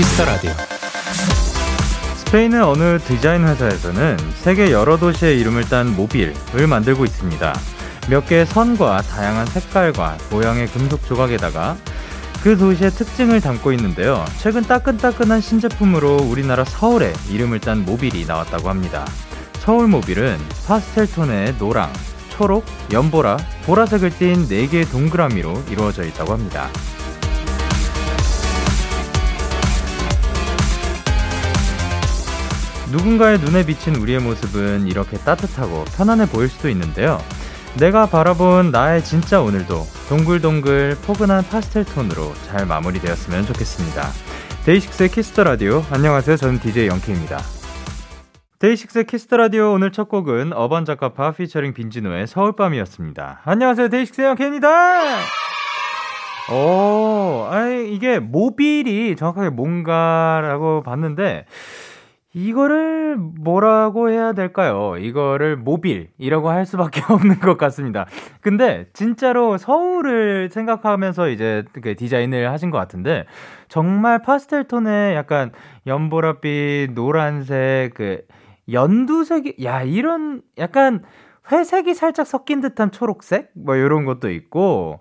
Kiss 0.00 0.14
the 0.14 0.24
Radio. 0.24 0.50
스페인의 2.16 2.58
어느 2.62 2.98
디자인 3.00 3.46
회사에서는 3.46 4.16
세계 4.36 4.72
여러 4.72 4.96
도시의 4.96 5.38
이름을 5.38 5.64
딴 5.68 5.94
모빌을 5.94 6.66
만들고 6.66 7.04
있습니다. 7.04 7.54
몇 8.08 8.26
개의 8.26 8.46
선과 8.46 9.02
다양한 9.02 9.44
색깔과 9.44 10.16
모양의 10.30 10.68
금속 10.68 11.04
조각에다가 11.04 11.76
그 12.42 12.56
도시의 12.56 12.92
특징을 12.92 13.42
담고 13.42 13.72
있는데요. 13.72 14.24
최근 14.38 14.62
따끈따끈한 14.62 15.42
신제품으로 15.42 16.16
우리나라 16.16 16.64
서울에 16.64 17.12
이름을 17.28 17.60
딴 17.60 17.84
모빌이 17.84 18.24
나왔다고 18.24 18.70
합니다. 18.70 19.04
서울 19.58 19.86
모빌은 19.86 20.38
파스텔 20.66 21.12
톤의 21.12 21.56
노랑, 21.58 21.92
초록, 22.30 22.64
연보라, 22.90 23.36
보라색을 23.66 24.16
띤 24.16 24.48
4개의 24.48 24.90
동그라미로 24.90 25.64
이루어져 25.68 26.04
있다고 26.04 26.32
합니다. 26.32 26.70
누군가의 32.90 33.38
눈에 33.38 33.64
비친 33.64 33.94
우리의 33.96 34.20
모습은 34.20 34.86
이렇게 34.86 35.16
따뜻하고 35.18 35.84
편안해 35.96 36.26
보일 36.26 36.48
수도 36.48 36.68
있는데요. 36.68 37.18
내가 37.78 38.06
바라본 38.06 38.72
나의 38.72 39.04
진짜 39.04 39.40
오늘도 39.40 39.86
동글동글 40.08 40.96
포근한 41.06 41.44
파스텔 41.44 41.84
톤으로 41.84 42.34
잘 42.46 42.66
마무리되었으면 42.66 43.44
좋겠습니다. 43.46 44.08
데이식스의 44.64 45.08
Kiss 45.10 45.29
the 45.29 45.44
Radio. 45.44 45.84
안녕하세요. 45.90 46.36
저는 46.36 46.58
DJ 46.58 46.88
영케이입니다. 46.88 47.38
데이식스의 48.58 49.06
Kiss 49.06 49.23
the 49.23 49.36
Radio 49.36 49.72
오늘 49.72 49.92
첫 49.92 50.08
곡은 50.08 50.52
어반자카파 50.52 51.32
피처링 51.32 51.74
빈지노의 51.74 52.26
서울밤이었습니다. 52.26 53.42
안녕하세요. 53.44 53.88
데이식스의 53.88 54.28
영케이입니다. 54.28 54.68
오, 56.52 57.46
아이 57.48 57.94
이게 57.94 58.18
모빌이 58.18 59.14
정확하게 59.14 59.50
뭔가라고 59.50 60.82
봤는데 60.82 61.46
이거를 62.32 63.16
뭐라고 63.16 64.08
해야 64.10 64.32
될까요? 64.32 64.96
이거를 64.96 65.56
모빌이라고 65.56 66.48
할 66.50 66.64
수밖에 66.64 67.02
없는 67.12 67.40
것 67.40 67.58
같습니다. 67.58 68.06
근데 68.40 68.86
진짜로 68.92 69.58
서울을 69.58 70.50
생각하면서 70.52 71.28
이제 71.30 71.64
그 71.82 71.96
디자인을 71.96 72.50
하신 72.52 72.70
것 72.70 72.78
같은데 72.78 73.24
정말 73.68 74.22
파스텔 74.22 74.68
톤의 74.68 75.16
약간 75.16 75.50
연보라빛, 75.86 76.92
노란색, 76.94 77.94
그 77.94 78.22
연두색이 78.70 79.56
야 79.64 79.82
이런 79.82 80.42
약간 80.58 81.02
회색이 81.50 81.94
살짝 81.94 82.28
섞인 82.28 82.60
듯한 82.60 82.92
초록색 82.92 83.50
뭐 83.56 83.74
이런 83.74 84.04
것도 84.04 84.30
있고 84.30 85.00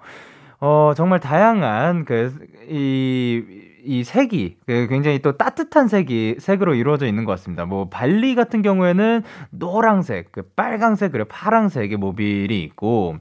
어 0.59 0.93
정말 0.95 1.19
다양한 1.19 2.05
그 2.05 2.33
이 2.69 3.43
이 3.89 4.03
색이 4.03 4.57
그 4.67 4.85
굉장히 4.87 5.17
또 5.17 5.35
따뜻한 5.35 5.87
색이 5.87 6.35
색으로 6.37 6.75
이루어져 6.75 7.07
있는 7.07 7.25
것 7.25 7.31
같습니다. 7.31 7.65
뭐 7.65 7.89
발리 7.89 8.35
같은 8.35 8.61
경우에는 8.61 9.23
노랑색, 9.49 10.31
그 10.31 10.43
빨강색 10.55 11.11
그리고 11.11 11.27
파랑색의 11.27 11.97
모빌이 11.97 12.61
있고 12.65 13.17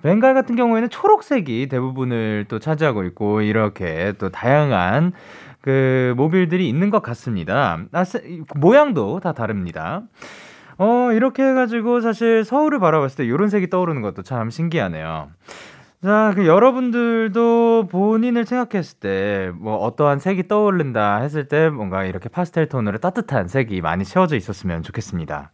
벵갈 0.00 0.32
같은 0.32 0.56
경우에는 0.56 0.88
초록색이 0.88 1.68
대부분을 1.68 2.46
또 2.48 2.58
차지하고 2.58 3.04
있고 3.04 3.42
이렇게 3.42 4.14
또 4.18 4.30
다양한 4.30 5.12
그 5.60 6.14
모빌들이 6.16 6.66
있는 6.66 6.88
것 6.88 7.02
같습니다. 7.02 7.80
아, 7.92 8.04
모양도 8.56 9.20
다 9.20 9.32
다릅니다. 9.34 10.04
어, 10.78 11.12
이렇게 11.12 11.42
해가지고 11.42 12.00
사실 12.00 12.42
서울을 12.42 12.78
바라봤을 12.78 13.16
때 13.16 13.24
이런 13.26 13.50
색이 13.50 13.68
떠오르는 13.68 14.00
것도 14.00 14.22
참 14.22 14.48
신기하네요. 14.48 15.28
자, 16.02 16.32
그 16.34 16.46
여러분들도 16.46 17.88
본인을 17.90 18.46
생각했을 18.46 19.00
때, 19.00 19.52
뭐, 19.54 19.76
어떠한 19.76 20.18
색이 20.18 20.48
떠오른다 20.48 21.16
했을 21.16 21.46
때, 21.46 21.68
뭔가 21.68 22.04
이렇게 22.04 22.30
파스텔 22.30 22.70
톤으로 22.70 22.96
따뜻한 22.96 23.48
색이 23.48 23.82
많이 23.82 24.06
채워져 24.06 24.34
있었으면 24.36 24.82
좋겠습니다. 24.82 25.50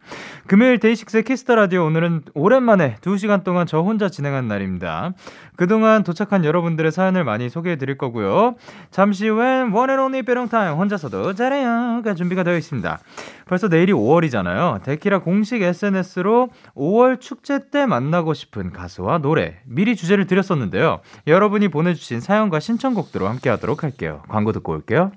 금요일 0.47 0.79
데이식스의 0.79 1.23
Kiss 1.23 1.41
the 1.41 1.55
Radio 1.55 1.83
오늘은 1.83 2.21
오랜만에 2.33 2.95
2시간 3.01 3.43
동안 3.43 3.67
저 3.67 3.81
혼자 3.81 4.07
진행한 4.07 4.47
날입니다. 4.47 5.11
그동안 5.57 6.03
도착한 6.03 6.45
여러분들의 6.45 6.93
사연을 6.93 7.25
많이 7.25 7.49
소개해 7.49 7.75
드릴 7.75 7.97
거고요. 7.97 8.55
잠시 8.89 9.27
후엔 9.27 9.71
One 9.71 9.85
and 9.85 9.99
Only 9.99 10.23
빼롱타임 10.23 10.77
혼자서도 10.77 11.33
잘해요가 11.33 12.13
준비가 12.13 12.43
되어 12.43 12.55
있습니다. 12.55 12.99
벌써 13.47 13.67
내일이 13.67 13.93
5월이잖아요. 13.93 14.83
데키라 14.83 15.19
공식 15.19 15.61
SNS로 15.61 16.49
5월 16.75 17.19
축제 17.19 17.69
때 17.69 17.85
만나고 17.85 18.33
싶은 18.33 18.71
가수와 18.73 19.19
노래 19.19 19.59
미리 19.65 19.95
주제를 19.95 20.27
드렸었는데요. 20.27 21.01
여러분이 21.25 21.69
보내주신 21.69 22.19
사연과 22.19 22.59
신청곡들로 22.59 23.27
함께 23.27 23.49
하도록 23.49 23.83
할게요. 23.83 24.21
광고 24.27 24.51
듣고 24.51 24.73
올게요. 24.73 25.11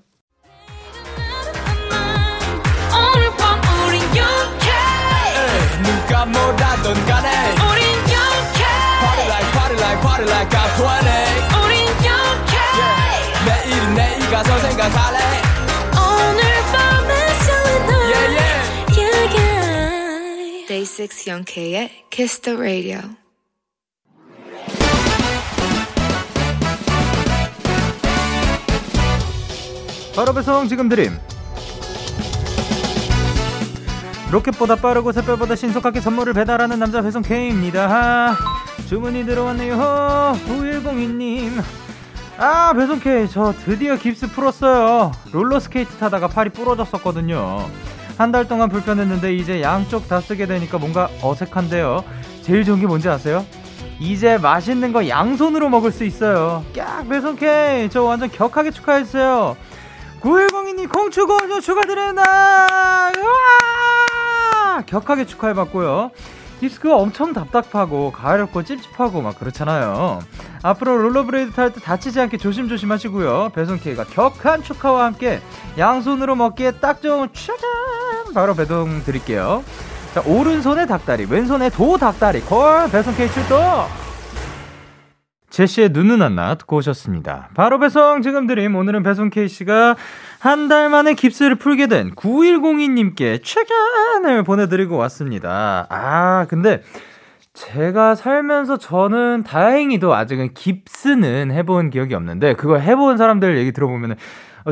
누가 5.82 6.26
뭐라던 6.26 6.94
간에 7.06 7.30
우린 7.54 7.84
영케 8.10 8.64
Party 9.00 9.26
like 9.28 9.52
party 9.52 9.76
like 9.78 10.00
party 10.02 10.26
like 10.28 10.50
I'm 10.50 10.70
20 10.74 10.84
우린 11.64 11.86
영케 12.04 12.56
yeah. 12.78 13.46
내일은 13.46 13.94
내일 13.94 14.30
가서 14.30 14.58
생각할래 14.58 15.19
6 21.00 21.28
영케이의 21.28 21.90
Kiss 22.10 22.40
the 22.42 22.58
Radio 22.58 23.00
바로 30.14 30.34
배송 30.34 30.68
지금 30.68 30.90
드림 30.90 31.18
로켓보다 34.30 34.76
빠르고 34.76 35.12
샛별보다 35.12 35.56
신속하게 35.56 36.02
선물을 36.02 36.34
배달하는 36.34 36.78
남자 36.78 37.00
배송 37.00 37.22
K입니다. 37.22 38.36
주문이 38.86 39.24
들어왔네요. 39.24 39.76
9102님. 40.46 41.62
아, 42.36 42.72
배송 42.74 43.00
K. 43.00 43.28
저 43.28 43.52
드디어 43.64 43.96
깁스 43.96 44.28
풀었어요. 44.28 45.12
롤러스케이트 45.32 45.96
타다가 45.96 46.28
팔이 46.28 46.50
부러졌었거든요. 46.50 47.68
한 48.20 48.32
달 48.32 48.46
동안 48.46 48.68
불편했는데 48.68 49.32
이제 49.34 49.62
양쪽 49.62 50.06
다 50.06 50.20
쓰게 50.20 50.44
되니까 50.44 50.76
뭔가 50.76 51.08
어색한데요. 51.22 52.04
제일 52.42 52.64
좋은 52.64 52.78
게 52.78 52.86
뭔지 52.86 53.08
아세요? 53.08 53.46
이제 53.98 54.36
맛있는 54.36 54.92
거 54.92 55.08
양손으로 55.08 55.70
먹을 55.70 55.90
수 55.90 56.04
있어요. 56.04 56.62
깍, 56.76 57.08
배송 57.08 57.36
K. 57.36 57.88
저 57.88 58.02
완전 58.02 58.28
격하게 58.30 58.72
축하했어요. 58.72 59.56
9102님 60.20 60.92
콩추고 60.92 61.60
축하드립니다. 61.62 62.22
우와! 63.16 64.82
격하게 64.84 65.24
축하해봤고요. 65.24 66.10
깁스가 66.60 66.96
엄청 66.96 67.32
답답하고 67.32 68.12
가렵고 68.12 68.64
찝찝하고 68.64 69.22
막 69.22 69.38
그렇잖아요. 69.38 70.20
앞으로 70.62 70.98
롤러블레이드 70.98 71.52
탈 71.52 71.72
때 71.72 71.80
다치지 71.80 72.20
않게 72.20 72.36
조심조심 72.36 72.92
하시고요. 72.92 73.52
배송 73.54 73.78
K가 73.78 74.04
격한 74.04 74.62
축하와 74.62 75.06
함께 75.06 75.40
양손으로 75.78 76.34
먹기에 76.34 76.72
딱 76.72 77.00
좋은 77.00 77.30
짜잔 77.32 77.56
바로 78.34 78.54
배송 78.54 79.02
드릴게요. 79.04 79.64
자 80.14 80.22
오른손에 80.26 80.86
닭다리, 80.86 81.26
왼손에 81.30 81.70
도 81.70 81.96
닭다리 81.96 82.40
콜 82.40 82.88
배송 82.90 83.14
K 83.14 83.28
출동. 83.28 83.58
제시의 85.50 85.88
눈은 85.90 86.22
안나 86.22 86.54
듣고 86.54 86.76
오셨습니다. 86.76 87.48
바로 87.54 87.80
배송 87.80 88.22
지금 88.22 88.46
드림 88.46 88.76
오늘은 88.76 89.02
배송 89.02 89.30
K씨가 89.30 89.96
한 90.38 90.68
달 90.68 90.88
만에 90.88 91.14
깁스를 91.14 91.56
풀게 91.56 91.88
된 91.88 92.14
9102님께 92.14 93.40
최견을 93.42 94.44
보내드리고 94.44 94.96
왔습니다. 94.96 95.86
아 95.90 96.46
근데 96.48 96.82
제가 97.52 98.14
살면서 98.14 98.78
저는 98.78 99.42
다행히도 99.42 100.14
아직은 100.14 100.54
깁스는 100.54 101.50
해본 101.50 101.90
기억이 101.90 102.14
없는데 102.14 102.54
그걸 102.54 102.80
해본 102.80 103.16
사람들 103.16 103.58
얘기 103.58 103.72
들어보면은 103.72 104.14
어, 104.14 104.18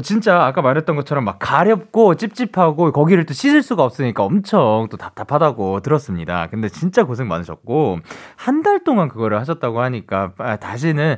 진짜 0.02 0.44
아까 0.44 0.62
말했던 0.62 0.94
것처럼 0.96 1.24
막 1.24 1.38
가렵고 1.38 2.14
찝찝하고 2.16 2.92
거기를 2.92 3.24
또 3.26 3.34
씻을 3.34 3.62
수가 3.62 3.82
없으니까 3.84 4.22
엄청 4.22 4.88
또 4.90 4.96
답답하다고 4.96 5.80
들었습니다. 5.80 6.46
근데 6.50 6.68
진짜 6.68 7.04
고생 7.04 7.28
많으셨고 7.28 7.98
한 8.36 8.58
달 8.62 8.82
동안 8.82 9.08
그거를 9.08 9.38
하셨다고 9.40 9.80
하니까 9.82 10.32
아, 10.38 10.56
다시는 10.56 11.16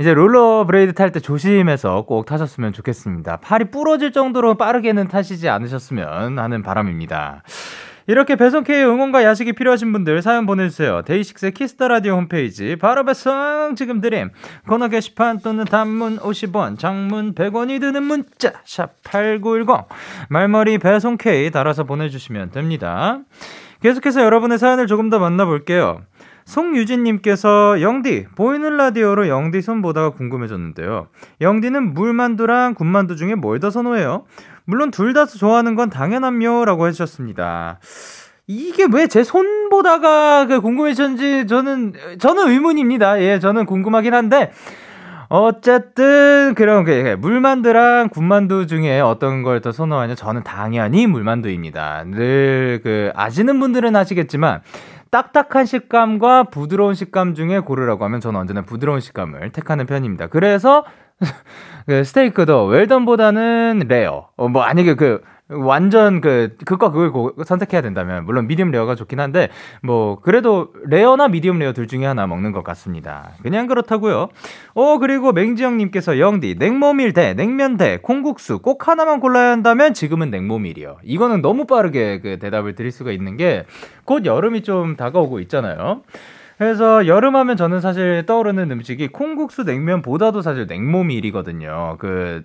이제 0.00 0.12
롤러블레이드 0.12 0.92
탈 0.92 1.12
때 1.12 1.20
조심해서 1.20 2.02
꼭 2.02 2.26
타셨으면 2.26 2.72
좋겠습니다. 2.72 3.36
팔이 3.38 3.70
부러질 3.70 4.12
정도로 4.12 4.56
빠르게는 4.56 5.08
타시지 5.08 5.48
않으셨으면 5.48 6.38
하는 6.38 6.62
바람입니다. 6.62 7.42
이렇게 8.06 8.36
배송K의 8.36 8.84
응원과 8.86 9.24
야식이 9.24 9.52
필요하신 9.52 9.92
분들 9.92 10.22
사연 10.22 10.46
보내주세요. 10.46 11.02
데이식스의 11.02 11.52
Kiss 11.52 11.73
the 11.73 11.88
Radio 11.88 12.14
홈페이지 12.14 12.76
바로 12.76 13.04
배송 13.04 13.74
지금 13.76 14.00
드림 14.00 14.30
코너 14.66 14.88
게시판 14.88 15.40
또는 15.40 15.64
단문 15.64 16.18
50원 16.18 16.78
장문 16.78 17.34
100원이 17.34 17.80
드는 17.80 18.02
문자 18.02 18.52
샵 18.64 18.94
8910 19.04 19.86
말머리 20.28 20.78
배송K 20.78 21.50
달아서 21.50 21.84
보내주시면 21.84 22.50
됩니다. 22.50 23.18
계속해서 23.82 24.22
여러분의 24.22 24.58
사연을 24.58 24.86
조금 24.86 25.08
더 25.10 25.18
만나볼게요. 25.18 26.02
송유진님께서 26.44 27.80
영디 27.80 28.26
보이는 28.34 28.76
라디오로 28.76 29.28
영디 29.28 29.62
손 29.62 29.82
보다가 29.82 30.10
궁금해졌는데요. 30.10 31.06
영디는 31.40 31.94
물만두랑 31.94 32.74
군만두 32.74 33.16
중에 33.16 33.36
뭘 33.36 33.60
더 33.60 33.70
선호해요? 33.70 34.24
물론 34.70 34.90
둘 34.92 35.12
다 35.12 35.26
좋아하는 35.26 35.74
건 35.74 35.90
당연함요라고 35.90 36.86
해주셨습니다. 36.86 37.80
이게 38.46 38.86
왜 38.92 39.06
제 39.08 39.20
손 39.22 39.68
보다가 39.68 40.46
그 40.46 40.60
궁금해졌는지 40.60 41.46
저는 41.46 41.92
저는 42.18 42.48
의문입니다. 42.50 43.20
예, 43.20 43.38
저는 43.38 43.66
궁금하긴 43.66 44.14
한데 44.14 44.52
어쨌든 45.28 46.54
그런 46.56 46.84
그 46.84 47.16
물만두랑 47.20 48.08
군만두 48.08 48.66
중에 48.66 49.00
어떤 49.00 49.42
걸 49.42 49.60
더 49.60 49.70
선호하냐? 49.72 50.14
저는 50.16 50.42
당연히 50.42 51.06
물만두입니다. 51.06 52.04
늘 52.06 52.80
그 52.82 53.10
아시는 53.14 53.60
분들은 53.60 53.94
아시겠지만 53.94 54.62
딱딱한 55.10 55.66
식감과 55.66 56.44
부드러운 56.44 56.94
식감 56.94 57.34
중에 57.34 57.58
고르라고 57.60 58.04
하면 58.04 58.20
저는 58.20 58.40
언제나 58.40 58.62
부드러운 58.62 59.00
식감을 59.00 59.50
택하는 59.50 59.86
편입니다. 59.86 60.28
그래서 60.28 60.84
그 61.86 62.04
스테이크도 62.04 62.66
웰던보다는 62.66 63.84
레어. 63.88 64.28
어, 64.36 64.48
뭐 64.48 64.62
아니게 64.62 64.94
그 64.94 65.22
완전 65.52 66.20
그 66.20 66.56
극과 66.64 66.92
극을 66.92 67.10
고, 67.10 67.32
선택해야 67.44 67.82
된다면 67.82 68.24
물론 68.24 68.46
미디엄 68.46 68.70
레어가 68.70 68.94
좋긴 68.94 69.18
한데 69.18 69.48
뭐 69.82 70.20
그래도 70.20 70.68
레어나 70.86 71.26
미디엄 71.26 71.58
레어 71.58 71.72
둘 71.72 71.88
중에 71.88 72.06
하나 72.06 72.28
먹는 72.28 72.52
것 72.52 72.62
같습니다. 72.62 73.30
그냥 73.42 73.66
그렇다고요. 73.66 74.28
어 74.74 74.98
그리고 74.98 75.32
맹지영님께서 75.32 76.20
영디 76.20 76.54
냉모밀 76.58 77.14
대 77.14 77.34
냉면 77.34 77.76
대 77.76 77.98
콩국수 78.00 78.60
꼭 78.60 78.86
하나만 78.86 79.18
골라야 79.18 79.50
한다면 79.50 79.92
지금은 79.92 80.30
냉모밀이요. 80.30 80.98
이거는 81.02 81.42
너무 81.42 81.66
빠르게 81.66 82.20
그 82.20 82.38
대답을 82.38 82.76
드릴 82.76 82.92
수가 82.92 83.10
있는 83.10 83.36
게 83.36 83.66
곧 84.10 84.26
여름이 84.26 84.62
좀 84.62 84.96
다가오고 84.96 85.38
있잖아요. 85.40 86.02
그래서 86.60 87.06
여름하면 87.06 87.56
저는 87.56 87.80
사실 87.80 88.24
떠오르는 88.26 88.70
음식이 88.70 89.08
콩국수 89.08 89.64
냉면보다도 89.64 90.42
사실 90.42 90.66
냉모밀이거든요. 90.68 91.96
그 91.98 92.44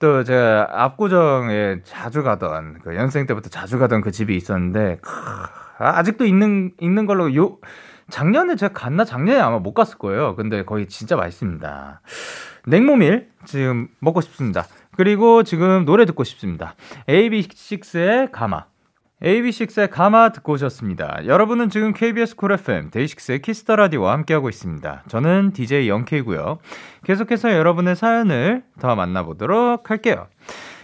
또 0.00 0.24
제가 0.24 0.66
압구정에 0.72 1.82
자주 1.84 2.22
가던 2.22 2.78
그 2.82 2.96
연생 2.96 3.26
때부터 3.26 3.50
자주 3.50 3.78
가던 3.78 4.00
그 4.00 4.10
집이 4.10 4.34
있었는데 4.34 4.98
크, 5.02 5.10
아직도 5.78 6.24
있는 6.24 6.72
있는 6.80 7.04
걸로 7.04 7.34
요 7.36 7.58
작년에 8.08 8.56
제가 8.56 8.72
갔나 8.72 9.04
작년에 9.04 9.38
아마 9.38 9.58
못 9.58 9.74
갔을 9.74 9.98
거예요. 9.98 10.34
근데 10.36 10.64
거기 10.64 10.88
진짜 10.88 11.16
맛있습니다. 11.16 12.00
냉모밀 12.66 13.28
지금 13.44 13.88
먹고 14.00 14.22
싶습니다. 14.22 14.66
그리고 14.96 15.42
지금 15.42 15.84
노래 15.84 16.06
듣고 16.06 16.24
싶습니다. 16.24 16.74
AB6IX의 17.06 18.32
감아. 18.32 18.69
AB6IX의 19.22 19.90
감아 19.90 20.32
듣고 20.32 20.54
오셨습니다. 20.54 21.26
여러분은 21.26 21.68
지금 21.68 21.92
KBS 21.92 22.36
쿨 22.36 22.52
FM 22.52 22.90
데이식스의 22.90 23.42
키스터 23.42 23.76
라디오와 23.76 24.12
함께하고 24.12 24.48
있습니다. 24.48 25.04
저는 25.08 25.52
DJ 25.52 25.88
Young 25.88 26.20
K고요. 26.20 26.58
계속해서 27.04 27.52
여러분의 27.52 27.96
사연을 27.96 28.62
더 28.80 28.96
만나보도록 28.96 29.90
할게요. 29.90 30.26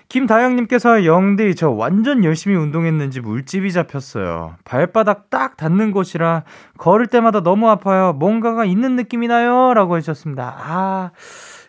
김다영님께서 0.09 1.05
영디 1.05 1.57
저 1.57 1.71
완전 1.71 2.25
열심히 2.25 2.57
운동했는지 2.57 3.21
물집이 3.21 3.73
잡혔어요. 3.73 4.57
발바닥 4.65 5.31
딱 5.31 5.57
닿는 5.57 5.91
곳이라 5.91 6.45
걸을 6.79 7.07
때마다 7.07 7.43
너무 7.43 7.69
아파요. 7.71 8.13
뭔가가 8.13 8.65
있는 8.65 8.97
느낌이 8.97 9.27
나요.라고 9.27 9.97
해주셨습니다. 9.97 10.57
아, 10.59 11.11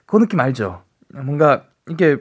그 0.05 0.17
느낌 0.17 0.39
알죠? 0.39 0.83
뭔가 1.13 1.63
이게 1.89 2.17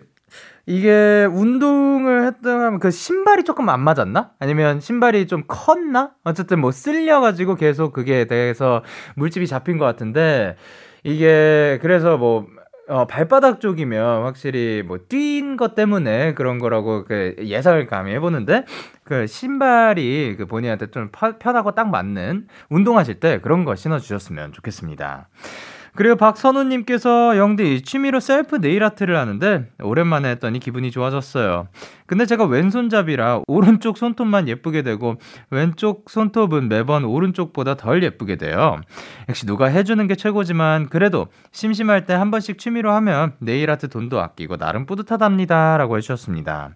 이게 0.67 1.29
운동을 1.31 2.27
했던 2.27 2.81
그 2.81 2.91
신발이 2.91 3.45
조금 3.45 3.69
안 3.69 3.81
맞았나? 3.81 4.33
아니면 4.41 4.81
신발이 4.81 5.29
좀 5.29 5.45
컸나? 5.47 6.11
어쨌든 6.25 6.61
뭐 6.61 6.73
쓸려가지고 6.73 7.55
계속 7.55 7.93
그게 7.93 8.25
대해서 8.27 8.83
물집이 9.15 9.47
잡힌 9.47 9.79
것 9.79 9.85
같은데 9.85 10.57
이게 11.05 11.79
그래서 11.83 12.17
뭐 12.19 12.47
어, 12.89 13.07
발바닥 13.07 13.61
쪽이면 13.61 14.23
확실히 14.25 14.83
뭐 14.87 14.99
뛴 15.09 15.57
것 15.57 15.75
때문에 15.75 16.35
그런 16.35 16.59
거라고 16.59 17.05
그 17.05 17.35
예상을 17.39 17.87
감히 17.87 18.13
해보는데 18.13 18.65
그 19.05 19.27
신발이 19.27 20.35
그 20.37 20.47
본인한테 20.47 20.91
좀 20.91 21.11
편하고 21.39 21.73
딱 21.75 21.89
맞는 21.89 22.47
운동하실 22.71 23.21
때 23.21 23.41
그런 23.41 23.65
거 23.65 23.75
신어주셨으면 23.77 24.53
좋겠습니다. 24.53 25.29
그리고 25.97 26.17
박선우님께서 26.17 27.39
영디 27.39 27.83
취미로 27.83 28.21
셀프 28.21 28.57
네일 28.57 28.85
아트를 28.85 29.17
하는데 29.17 29.69
오랜만에 29.83 30.29
했더니 30.31 30.59
기분이 30.61 30.91
좋아졌어요. 30.91 31.69
근데 32.07 32.27
제가 32.27 32.45
왼손잡이라 32.45 33.43
오른쪽 33.47 33.97
손톱만 33.97 34.47
예쁘게 34.49 34.83
되고 34.83 35.17
왼쪽 35.51 36.11
손톱은 36.11 36.69
매번 36.69 37.05
오른쪽보다 37.05 37.77
덜 37.77 38.03
예쁘게 38.03 38.37
돼요. 38.37 38.79
역시 39.29 39.47
누가 39.47 39.67
해주는 39.67 40.07
게 40.07 40.15
최고지만 40.17 40.89
그래도 40.89 41.29
심심할 41.53 42.05
때 42.05 42.13
한 42.17 42.31
번씩 42.31 42.59
취미로 42.59 42.93
하면 42.93 43.33
네일 43.41 43.71
아트 43.71 43.89
돈도 43.89 44.21
아끼고 44.21 44.57
나름 44.57 44.87
뿌듯하답니다라고 44.87 45.97
해주셨습니다. 45.99 46.71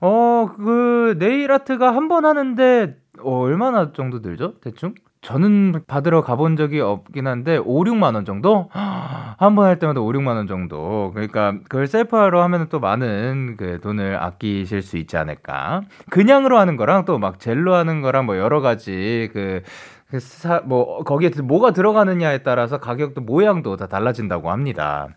어, 0.00 0.50
그 0.56 1.16
네일 1.18 1.50
아트가 1.52 1.94
한 1.94 2.08
번 2.08 2.24
하는데 2.24 2.96
어, 3.20 3.38
얼마나 3.40 3.92
정도 3.92 4.22
들죠? 4.22 4.54
대충? 4.60 4.94
저는 5.20 5.82
받으러 5.88 6.22
가본 6.22 6.56
적이 6.56 6.80
없긴 6.80 7.26
한데 7.26 7.56
5, 7.58 7.84
6만 7.84 8.14
원 8.14 8.24
정도? 8.24 8.68
한 8.72 9.54
번 9.56 9.66
할 9.66 9.78
때마다 9.78 10.00
5, 10.00 10.06
6만 10.12 10.28
원 10.36 10.46
정도. 10.46 11.10
그러니까 11.14 11.52
그걸 11.68 11.86
셀프하러 11.86 12.42
하면 12.44 12.68
또 12.68 12.78
많은 12.80 13.56
그 13.58 13.80
돈을 13.80 14.16
아끼실 14.22 14.82
수 14.82 14.96
있지 14.96 15.16
않을까. 15.16 15.82
그냥으로 16.10 16.58
하는 16.58 16.76
거랑 16.76 17.04
또 17.04 17.18
막 17.18 17.40
젤로 17.40 17.74
하는 17.74 18.00
거랑 18.00 18.26
뭐 18.26 18.36
여러 18.38 18.60
가지 18.60 19.28
그, 19.32 19.62
그 20.10 20.20
사, 20.20 20.60
뭐 20.64 21.02
거기에 21.04 21.30
뭐가 21.42 21.72
들어가느냐에 21.72 22.38
따라서 22.44 22.78
가격도 22.78 23.20
모양도 23.22 23.76
다 23.76 23.86
달라진다고 23.88 24.50
합니다. 24.50 25.08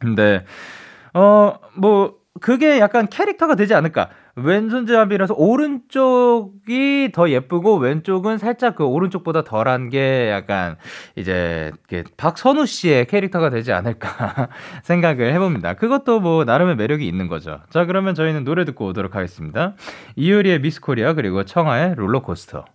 근데 0.00 0.44
어뭐 1.14 2.14
그게 2.40 2.78
약간 2.78 3.08
캐릭터가 3.08 3.54
되지 3.54 3.74
않을까. 3.74 4.08
왼손잡이라서 4.36 5.34
오른쪽이 5.34 7.10
더 7.14 7.30
예쁘고 7.30 7.76
왼쪽은 7.76 8.38
살짝 8.38 8.76
그 8.76 8.84
오른쪽보다 8.84 9.44
덜한 9.44 9.88
게 9.88 10.30
약간 10.30 10.76
이제 11.16 11.72
박선우 12.16 12.66
씨의 12.66 13.06
캐릭터가 13.06 13.48
되지 13.48 13.72
않을까 13.72 14.48
생각을 14.84 15.32
해봅니다. 15.32 15.74
그것도 15.74 16.20
뭐 16.20 16.44
나름의 16.44 16.76
매력이 16.76 17.06
있는 17.08 17.28
거죠. 17.28 17.60
자 17.70 17.86
그러면 17.86 18.14
저희는 18.14 18.44
노래 18.44 18.64
듣고 18.64 18.86
오도록 18.88 19.16
하겠습니다. 19.16 19.74
이효리의 20.16 20.60
미스 20.60 20.80
코리아 20.80 21.14
그리고 21.14 21.44
청하의 21.44 21.94
롤러코스터. 21.96 22.66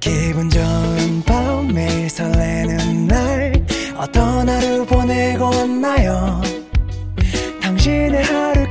기분 0.00 0.50
좋은 0.50 1.22
밤 1.24 1.68
매일 1.72 2.10
설레는 2.10 3.06
날 3.06 3.52
어떤 3.96 4.48
하루 4.48 4.84
보내고 4.84 5.44
왔나요? 5.44 6.40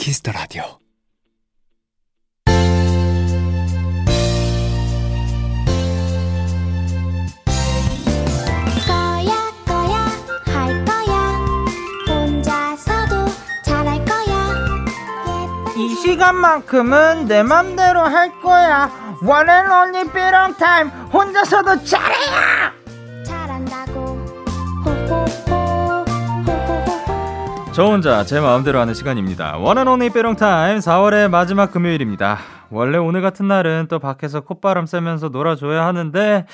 키스터 0.00 0.32
라디오. 0.32 0.62
이 15.76 15.94
시간만큼은 15.96 17.26
내 17.26 17.42
맘대로 17.42 18.00
할 18.00 18.40
거야. 18.40 18.90
One 19.22 19.50
and 19.50 19.70
only 19.70 20.10
빼롱 20.10 20.54
타임. 20.54 20.88
혼자서도 21.12 21.84
잘해요. 21.84 22.59
저 27.80 27.86
혼자 27.86 28.22
제 28.24 28.40
마음대로 28.40 28.78
하는 28.78 28.92
시간입니다. 28.92 29.56
One 29.56 29.72
and 29.72 29.88
only 29.88 30.10
빼롱타임 30.10 30.80
4월의 30.80 31.30
마지막 31.30 31.72
금요일입니다. 31.72 32.36
원래 32.68 32.98
오늘 32.98 33.22
같은 33.22 33.48
날은 33.48 33.86
또 33.88 33.98
밖에서 33.98 34.42
콧바람 34.42 34.84
쐬면서 34.84 35.30
놀아줘야 35.30 35.86
하는데 35.86 36.44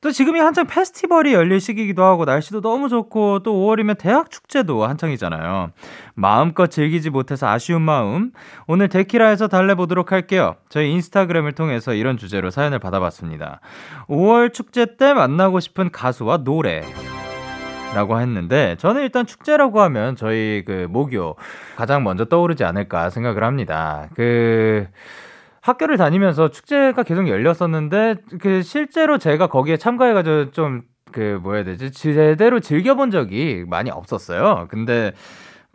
또 0.00 0.12
지금이 0.12 0.38
한창 0.38 0.68
페스티벌이 0.68 1.34
열릴 1.34 1.58
시기이기도 1.58 2.04
하고 2.04 2.24
날씨도 2.26 2.60
너무 2.60 2.88
좋고 2.88 3.40
또 3.40 3.54
5월이면 3.54 3.98
대학 3.98 4.30
축제도 4.30 4.86
한창이잖아요. 4.86 5.72
마음껏 6.14 6.68
즐기지 6.68 7.10
못해서 7.10 7.48
아쉬운 7.48 7.82
마음 7.82 8.30
오늘 8.68 8.88
데키라에서 8.88 9.48
달래보도록 9.48 10.12
할게요. 10.12 10.54
저희 10.68 10.92
인스타그램을 10.92 11.54
통해서 11.54 11.92
이런 11.92 12.16
주제로 12.16 12.50
사연을 12.50 12.78
받아봤습니다. 12.78 13.58
5월 14.08 14.52
축제 14.52 14.96
때 14.96 15.12
만나고 15.12 15.58
싶은 15.58 15.90
가수와 15.90 16.44
노래 16.44 16.84
라고 17.94 18.20
했는데 18.20 18.76
저는 18.78 19.02
일단 19.02 19.26
축제라고 19.26 19.80
하면 19.82 20.14
저희 20.14 20.62
그 20.66 20.86
모교 20.90 21.36
가장 21.76 22.04
먼저 22.04 22.24
떠오르지 22.26 22.64
않을까 22.64 23.10
생각을 23.10 23.42
합니다. 23.42 24.08
그 24.14 24.86
학교를 25.62 25.96
다니면서 25.96 26.48
축제가 26.48 27.02
계속 27.02 27.28
열렸었는데 27.28 28.16
그 28.40 28.62
실제로 28.62 29.18
제가 29.18 29.48
거기에 29.48 29.76
참가해가지고 29.76 30.50
좀 30.52 30.82
그 31.12 31.38
뭐야 31.42 31.64
되지 31.64 31.90
제대로 31.90 32.60
즐겨본 32.60 33.10
적이 33.10 33.64
많이 33.66 33.90
없었어요. 33.90 34.68
근데 34.70 35.12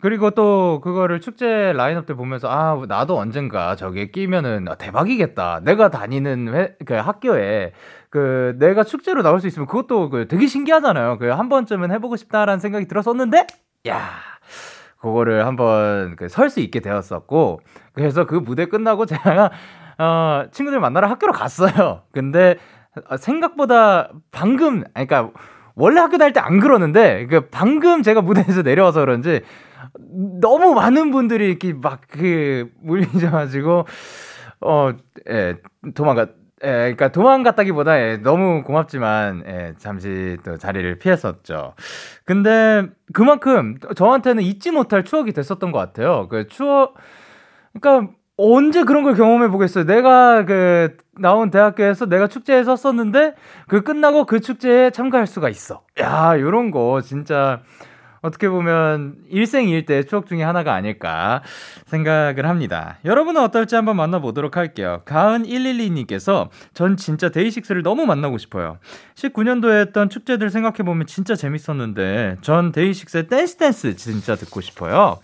그리고 0.04 0.32
또 0.32 0.82
그거를 0.82 1.22
축제 1.22 1.72
라인업 1.72 2.04
때 2.04 2.12
보면서 2.12 2.46
아 2.50 2.78
나도 2.86 3.16
언젠가 3.16 3.74
저기에 3.74 4.08
끼면은 4.10 4.68
아, 4.68 4.74
대박이겠다. 4.74 5.60
내가 5.64 5.88
다니는 5.88 6.54
회, 6.54 6.76
그 6.84 6.92
학교에 6.92 7.72
그 8.10 8.54
내가 8.58 8.84
축제로 8.84 9.22
나올 9.22 9.40
수 9.40 9.46
있으면 9.46 9.66
그것도 9.66 10.10
그 10.10 10.28
되게 10.28 10.46
신기하잖아요. 10.46 11.16
그 11.16 11.30
한 11.30 11.48
번쯤은 11.48 11.90
해보고 11.92 12.16
싶다라는 12.16 12.60
생각이 12.60 12.86
들었었는데 12.86 13.46
야 13.88 14.10
그거를 15.00 15.46
한번 15.46 16.16
그 16.16 16.26
설 16.28 16.50
수 16.50 16.60
있게 16.60 16.80
되었었고 16.80 17.60
그래서 17.94 18.26
그 18.26 18.34
무대 18.34 18.66
끝나고 18.66 19.06
제가 19.06 19.50
어, 19.96 20.44
친구들 20.52 20.80
만나러 20.80 21.08
학교로 21.08 21.32
갔어요. 21.32 22.02
근데 22.12 22.58
생각보다 23.18 24.10
방금, 24.30 24.84
그러니까 24.92 25.30
원래 25.76 26.00
학교 26.00 26.18
다닐 26.18 26.34
때 26.34 26.40
안 26.40 26.60
그러는데 26.60 27.26
그 27.26 27.48
방금 27.48 28.02
제가 28.02 28.20
무대에서 28.20 28.60
내려와서 28.60 29.00
그런지 29.00 29.40
너무 29.98 30.74
많은 30.74 31.10
분들이 31.10 31.48
이렇게 31.48 31.72
막그 31.72 32.70
몰리셔가지고 32.80 33.86
어, 34.60 34.90
예, 35.28 35.56
도망가. 35.94 36.28
예, 36.62 36.68
그러니까 36.68 37.12
도망갔다기보다 37.12 38.00
예, 38.00 38.16
너무 38.16 38.62
고맙지만 38.62 39.44
예, 39.46 39.74
잠시 39.76 40.38
또 40.44 40.56
자리를 40.56 40.98
피했었죠. 40.98 41.74
근데 42.24 42.86
그만큼 43.12 43.76
저한테는 43.94 44.42
잊지 44.42 44.70
못할 44.70 45.04
추억이 45.04 45.32
됐었던 45.32 45.72
것 45.72 45.78
같아요. 45.78 46.26
그 46.28 46.48
추억, 46.48 46.94
그러니까 47.78 48.14
언제 48.36 48.84
그런 48.84 49.02
걸 49.04 49.14
경험해 49.14 49.48
보겠어요. 49.48 49.84
내가 49.84 50.44
그 50.44 50.96
나온 51.18 51.50
대학교에서 51.50 52.06
내가 52.06 52.28
축제에 52.28 52.64
섰었는데 52.64 53.34
그 53.68 53.82
끝나고 53.82 54.24
그 54.24 54.40
축제에 54.40 54.90
참가할 54.90 55.26
수가 55.26 55.50
있어. 55.50 55.82
야, 56.00 56.38
요런 56.38 56.70
거 56.70 57.00
진짜 57.02 57.60
어떻게 58.24 58.48
보면 58.48 59.16
일생일대 59.28 60.04
추억 60.04 60.26
중에 60.26 60.42
하나가 60.42 60.72
아닐까 60.72 61.42
생각을 61.84 62.48
합니다. 62.48 62.96
여러분은 63.04 63.42
어떨지 63.42 63.74
한번 63.74 63.96
만나보도록 63.96 64.56
할게요. 64.56 65.02
가은112님께서 65.04 66.48
전 66.72 66.96
진짜 66.96 67.28
데이식스를 67.28 67.82
너무 67.82 68.06
만나고 68.06 68.38
싶어요. 68.38 68.78
19년도에 69.14 69.82
했던 69.82 70.08
축제들 70.08 70.48
생각해보면 70.48 71.06
진짜 71.06 71.34
재밌었는데 71.36 72.38
전 72.40 72.72
DAY6의 72.72 73.26
Dance 73.26 73.58
Dance 73.58 73.96
진짜 73.96 74.36
듣고 74.36 74.62
싶어요. 74.62 75.18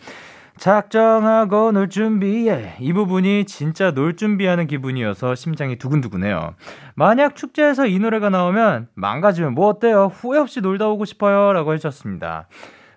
작정하고 0.59 1.73
놀 1.73 1.89
준비해. 1.89 2.75
이 2.81 2.93
부분이 2.93 3.47
진짜 3.47 3.93
놀 3.93 4.15
준비하는 4.15 4.67
기분이어서 4.67 5.37
심장이 5.37 5.77
두근두근해요. 5.77 6.55
만약 6.95 7.35
축제에서 7.35 7.87
이 7.87 7.99
노래가 7.99 8.29
나오면 8.29 8.89
망가지면 8.93 9.55
뭐 9.55 9.69
어때요? 9.69 10.13
후회 10.13 10.39
없이 10.39 10.61
놀다 10.61 10.87
오고 10.89 11.07
싶어요. 11.07 11.55
라고 11.55 11.73
해주셨습니다. 11.73 12.47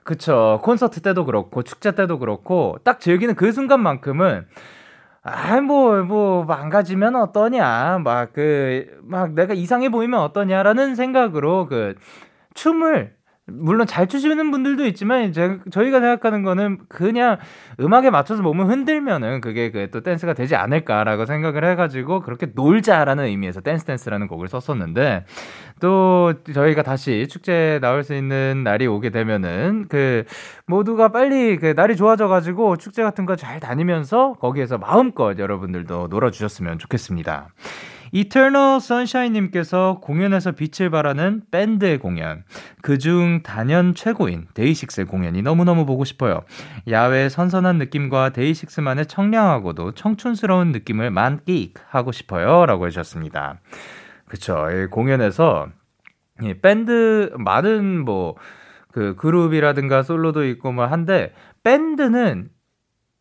그쵸. 0.03 0.59
콘서트 0.63 1.01
때도 1.01 1.25
그렇고, 1.25 1.63
축제 1.63 1.91
때도 1.91 2.19
그렇고, 2.19 2.77
딱 2.83 2.99
즐기는 2.99 3.35
그 3.35 3.51
순간만큼은, 3.51 4.45
아, 5.23 5.61
뭐, 5.61 6.03
뭐, 6.03 6.43
망가지면 6.43 7.15
어떠냐. 7.15 7.99
막, 8.03 8.33
그, 8.33 8.99
막 9.03 9.33
내가 9.33 9.53
이상해 9.53 9.89
보이면 9.89 10.19
어떠냐라는 10.19 10.95
생각으로 10.95 11.67
그, 11.67 11.95
춤을 12.55 13.15
물론 13.45 13.85
잘 13.85 14.07
추시는 14.07 14.51
분들도 14.51 14.85
있지만 14.87 15.23
이제 15.23 15.59
저희가 15.69 15.99
생각하는 15.99 16.43
거는 16.43 16.77
그냥 16.87 17.37
음악에 17.79 18.09
맞춰서 18.09 18.41
몸을 18.41 18.67
흔들면은 18.67 19.41
그게 19.41 19.69
그 19.71 19.83
또 19.91 20.01
댄스가 20.01 20.33
되지 20.33 20.55
않을까라고 20.55 21.25
생각을 21.25 21.65
해가지고 21.65 22.21
그렇게 22.21 22.47
놀자라는 22.55 23.25
의미에서 23.25 23.59
댄스 23.61 23.83
댄스라는 23.85 24.27
곡을 24.27 24.47
썼었는데 24.47 25.25
또 25.81 26.33
저희가 26.53 26.83
다시 26.83 27.27
축제에 27.29 27.79
나올 27.79 28.03
수 28.03 28.15
있는 28.15 28.63
날이 28.63 28.87
오게 28.87 29.09
되면은 29.09 29.87
그 29.89 30.23
모두가 30.65 31.09
빨리 31.09 31.57
그 31.57 31.73
날이 31.75 31.95
좋아져가지고 31.97 32.77
축제 32.77 33.03
같은 33.03 33.25
거 33.25 33.35
잘 33.35 33.59
다니면서 33.59 34.33
거기에서 34.39 34.77
마음껏 34.77 35.37
여러분들도 35.37 36.07
놀아주셨으면 36.09 36.79
좋겠습니다. 36.79 37.49
이터널 38.13 38.79
선샤인님께서 38.79 39.97
공연에서 39.99 40.51
빛을 40.51 40.91
발하는 40.91 41.41
밴드의 41.49 41.97
공연. 41.97 42.43
그중 42.83 43.41
단연 43.41 43.95
최고인 43.95 44.45
데이식스의 44.53 45.07
공연이 45.07 45.41
너무너무 45.41 45.87
보고 45.87 46.05
싶어요. 46.05 46.43
야외 46.87 47.27
선선한 47.27 47.79
느낌과 47.79 48.29
데이식스만의 48.29 49.07
청량하고도 49.07 49.93
청춘스러운 49.93 50.71
느낌을 50.71 51.09
만끽하고 51.09 52.11
싶어요. 52.11 52.67
라고 52.67 52.85
해주셨습니다. 52.85 53.59
그쵸. 54.27 54.67
공연에서 54.91 55.69
이 56.43 56.53
밴드, 56.53 57.31
많은 57.35 58.05
뭐, 58.05 58.35
그 58.91 59.15
그룹이라든가 59.15 60.03
솔로도 60.03 60.45
있고 60.49 60.71
뭐 60.71 60.85
한데, 60.85 61.33
밴드는, 61.63 62.49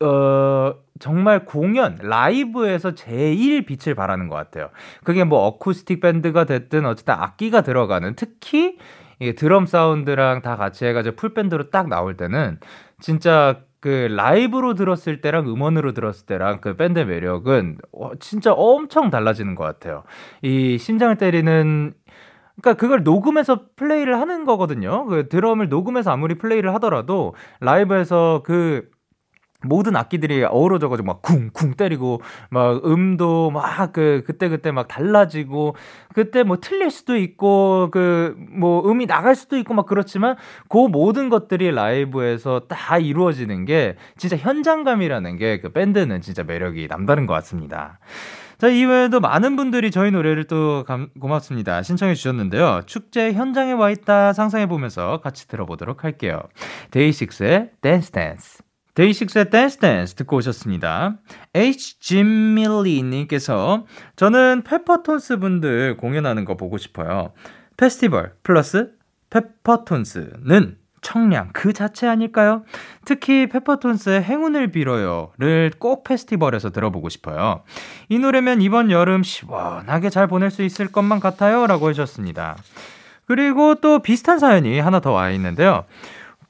어, 0.01 0.75
정말 1.03 1.45
공연, 1.45 1.99
라이브에서 2.01 2.95
제일 2.95 3.67
빛을 3.67 3.97
발하는 3.97 4.29
것 4.29 4.37
같아요. 4.37 4.71
그게 5.03 5.25
뭐 5.25 5.47
어쿠스틱 5.47 6.01
밴드가 6.01 6.45
됐든 6.45 6.87
어쨌든 6.87 7.15
악기가 7.15 7.63
들어가는 7.63 8.15
특히 8.15 8.79
이 9.19 9.33
드럼 9.33 9.67
사운드랑 9.67 10.43
다 10.43 10.55
같이 10.55 10.85
해가지고 10.85 11.17
full 11.17 11.35
밴드로 11.35 11.71
딱 11.71 11.89
나올 11.89 12.17
때는 12.17 12.61
진짜 13.01 13.63
그 13.81 14.07
라이브로 14.15 14.75
들었을 14.75 15.21
때랑 15.21 15.49
음원으로 15.49 15.93
들었을 15.93 16.25
때랑 16.27 16.61
그 16.61 16.77
밴드의 16.77 17.05
매력은 17.07 17.79
진짜 18.21 18.53
엄청 18.53 19.11
달라지는 19.11 19.57
것 19.57 19.65
같아요. 19.65 20.05
이 20.41 20.79
심장을 20.79 21.17
때리는 21.17 21.95
그러니까 22.61 22.81
그걸 22.81 23.03
녹음해서 23.03 23.63
플레이를 23.75 24.21
하는 24.21 24.45
거거든요. 24.45 25.05
그 25.07 25.29
드럼을 25.29 25.69
녹음해서 25.69 26.13
아무리 26.13 26.37
플레이를 26.37 26.73
하더라도 26.75 27.35
라이브에서 27.59 28.43
그 28.45 28.89
모든 29.65 29.97
악기들이 29.97 30.45
어우러져가지고 30.45 31.07
막 31.07 31.23
쿵쿵 31.23 31.75
때리고 31.77 32.21
막 32.51 32.85
음도 32.85 33.51
막 33.51 33.93
그 33.93 34.23
그때 34.27 34.49
그때 34.49 34.71
막 34.71 34.89
달라지고 34.89 35.77
그때 36.15 36.43
뭐 36.45 36.59
틀릴 36.61 36.91
수도 36.91 37.17
있고 37.17 37.91
그 37.91 38.37
뭐 38.51 38.89
음이 38.89 39.07
나갈 39.07 39.35
수도 39.35 39.57
있고 39.57 39.75
막 39.75 39.87
그렇지만 39.87 40.37
그 40.69 40.77
모든 40.79 41.29
것들이 41.29 41.71
라이브에서 41.73 42.61
다 42.69 42.99
이루어지는 42.99 43.65
게 43.65 43.97
진짜 44.17 44.37
현장감이라는 44.37 45.37
게 45.39 45.61
그 45.63 45.69
밴드는 45.73 46.21
진짜 46.23 46.43
매력이 46.43 46.89
남다른 46.89 47.27
것 47.27 47.35
같습니다. 47.35 47.99
자, 48.59 48.69
이외에도 48.69 49.21
많은 49.21 49.57
분들이 49.57 49.91
저희 49.91 50.11
노래를 50.11 50.45
또 50.45 50.85
감, 50.87 51.09
고맙습니다. 51.21 51.83
신청해 51.83 52.15
주셨는데요. 52.15 52.83
축제 52.87 53.33
현장에 53.33 53.73
와 53.73 53.91
있다 53.91 54.33
상상해 54.33 54.67
보면서 54.67 55.21
같이 55.21 55.49
들어보도록 55.49 56.05
할게요. 56.05 56.41
DAY6의 56.93 57.71
Dance 57.81 58.11
Dance. 58.13 58.63
DAY6의 58.95 59.51
Dance 59.51 59.79
Dance 59.79 60.15
듣고 60.17 60.37
오셨습니다. 60.37 61.17
H. 61.55 61.99
짐밀리님께서 62.01 63.87
저는 64.17 64.63
Peppertones 64.65 65.39
분들 65.39 65.97
공연하는 65.97 66.45
거 66.45 66.57
보고 66.57 66.77
싶어요. 66.77 67.33
페스티벌 67.77 68.35
플러스 68.43 68.91
Peppertones는 69.31 70.77
청량 71.01 71.51
그 71.53 71.73
자체 71.73 72.07
아닐까요? 72.07 72.65
특히 73.05 73.49
Peppertones의 73.49 74.23
행운을 74.23 74.71
빌어요를 74.71 75.73
꼭 75.79 76.05
페스티벌에서 76.05 76.71
들어보고 76.71 77.09
싶어요. 77.09 77.63
이 78.09 78.19
노래면 78.19 78.61
이번 78.63 78.91
여름 78.91 79.23
시원하게 79.23 80.11
잘 80.11 80.29
보낼 80.29 80.51
수 80.51 80.63
있을 80.63 80.87
것만 80.93 81.19
같아요. 81.19 81.67
라고 81.67 81.89
해주셨습니다. 81.89 82.57
그리고 83.27 83.77
또 83.77 84.01
비슷한 84.01 84.39
사연이 84.39 84.79
하나 84.79 85.01
더 85.01 85.13
와 85.13 85.31
있는데요. 85.31 85.87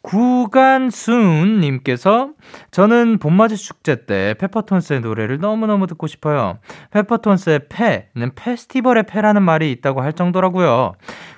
구간순님께서 0.02 2.32
저는 2.70 3.18
봄맞이 3.18 3.56
축제 3.56 4.04
때 4.04 4.34
페퍼톤스의 4.38 5.00
노래를 5.00 5.38
너무너무 5.38 5.86
듣고 5.86 6.06
싶어요. 6.06 6.58
페퍼톤스의 6.90 7.68
패는 7.68 8.34
페스티벌의 8.34 9.04
패라는 9.04 9.42
말이 9.42 9.72
있다고 9.72 10.02
할 10.02 10.12
정도라고요. 10.12 10.92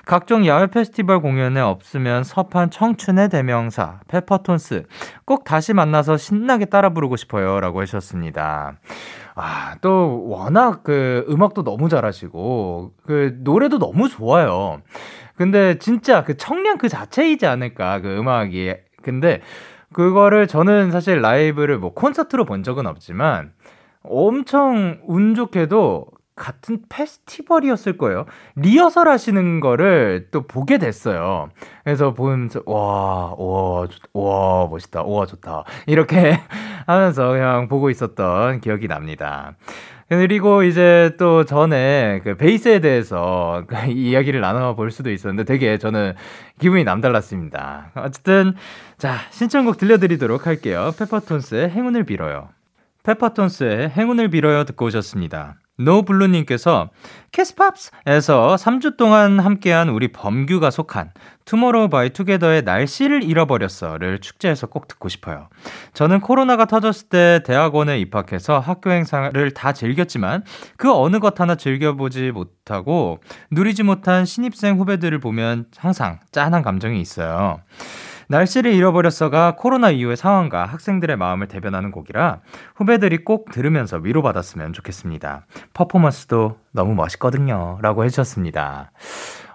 각종 0.05 0.45
야외 0.45 0.67
페스티벌 0.67 1.19
공연에 1.19 1.59
없으면 1.59 2.23
섭한 2.23 2.69
청춘의 2.69 3.29
대명사 3.29 4.01
페퍼톤스 4.07 4.83
꼭 5.25 5.43
다시 5.43 5.73
만나서 5.73 6.17
신나게 6.17 6.65
따라 6.65 6.89
부르고 6.89 7.15
싶어요 7.15 7.59
라고 7.59 7.81
하셨습니다. 7.81 8.77
아, 9.33 9.75
또 9.81 10.27
워낙 10.27 10.83
그 10.83 11.25
음악도 11.27 11.63
너무 11.63 11.89
잘하시고 11.89 12.93
그 13.05 13.37
노래도 13.39 13.79
너무 13.79 14.07
좋아요. 14.07 14.81
근데 15.35 15.79
진짜 15.79 16.23
그 16.23 16.37
청량 16.37 16.77
그 16.77 16.87
자체이지 16.87 17.47
않을까 17.47 17.99
그 18.01 18.15
음악이. 18.17 18.73
근데 19.01 19.41
그거를 19.91 20.47
저는 20.47 20.91
사실 20.91 21.21
라이브를 21.21 21.79
뭐 21.79 21.93
콘서트로 21.93 22.45
본 22.45 22.63
적은 22.63 22.85
없지만 22.85 23.53
엄청 24.03 24.99
운 25.07 25.35
좋게도 25.35 26.05
같은 26.35 26.79
페스티벌이었을 26.89 27.97
거예요. 27.97 28.25
리허설 28.55 29.07
하시는 29.07 29.59
거를 29.59 30.27
또 30.31 30.41
보게 30.45 30.77
됐어요. 30.77 31.49
그래서 31.83 32.13
보면서, 32.13 32.61
와, 32.65 33.33
와, 33.37 33.87
와, 34.13 34.67
멋있다. 34.67 35.03
와, 35.03 35.25
좋다. 35.25 35.63
이렇게 35.87 36.37
하면서 36.87 37.29
그냥 37.29 37.67
보고 37.67 37.89
있었던 37.89 38.59
기억이 38.59 38.87
납니다. 38.87 39.53
그리고 40.07 40.63
이제 40.63 41.15
또 41.17 41.45
전에 41.45 42.21
그 42.23 42.35
베이스에 42.37 42.79
대해서 42.79 43.63
이야기를 43.89 44.39
나눠볼 44.39 44.91
수도 44.91 45.11
있었는데 45.11 45.45
되게 45.45 45.77
저는 45.77 46.13
기분이 46.59 46.83
남달랐습니다. 46.83 47.91
어쨌든, 47.95 48.53
자, 48.97 49.17
신청곡 49.31 49.77
들려드리도록 49.77 50.45
할게요. 50.45 50.91
페퍼톤스의 50.99 51.69
행운을 51.69 52.03
빌어요. 52.03 52.49
페퍼톤스의 53.03 53.89
행운을 53.89 54.29
빌어요 54.29 54.65
듣고 54.65 54.85
오셨습니다. 54.85 55.55
노블루님께서 55.77 56.89
캐스팝스에서 57.31 58.55
3주 58.55 58.97
동안 58.97 59.39
함께한 59.39 59.89
우리 59.89 60.07
범규가 60.07 60.71
속한 60.71 61.11
TOMORROW 61.43 61.89
X 61.89 62.11
TOGETHER의 62.11 62.63
날씨를 62.63 63.23
잃어버렸어를 63.23 64.19
축제에서 64.19 64.67
꼭 64.67 64.87
듣고 64.87 65.09
싶어요. 65.09 65.49
저는 65.93 66.21
코로나가 66.21 66.65
터졌을 66.65 67.09
때 67.09 67.41
대학원에 67.45 67.99
입학해서 67.99 68.59
학교 68.59 68.91
행사를 68.91 69.51
다 69.51 69.73
즐겼지만 69.73 70.43
그 70.77 70.91
어느 70.93 71.19
것 71.19 71.39
하나 71.39 71.55
즐겨보지 71.55 72.31
못하고 72.31 73.19
누리지 73.51 73.83
못한 73.83 74.25
신입생 74.25 74.77
후배들을 74.77 75.19
보면 75.19 75.65
항상 75.77 76.19
짠한 76.31 76.61
감정이 76.63 77.01
있어요. 77.01 77.59
날씨를 78.27 78.73
잃어버렸어가 78.73 79.55
코로나 79.55 79.91
이후의 79.91 80.17
상황과 80.17 80.65
학생들의 80.65 81.15
마음을 81.17 81.47
대변하는 81.47 81.91
곡이라 81.91 82.39
후배들이 82.75 83.23
꼭 83.23 83.51
들으면서 83.51 83.97
위로받았으면 83.97 84.73
좋겠습니다. 84.73 85.45
퍼포먼스도 85.73 86.57
너무 86.71 86.93
멋있거든요. 86.95 87.77
라고 87.81 88.03
해주셨습니다. 88.03 88.91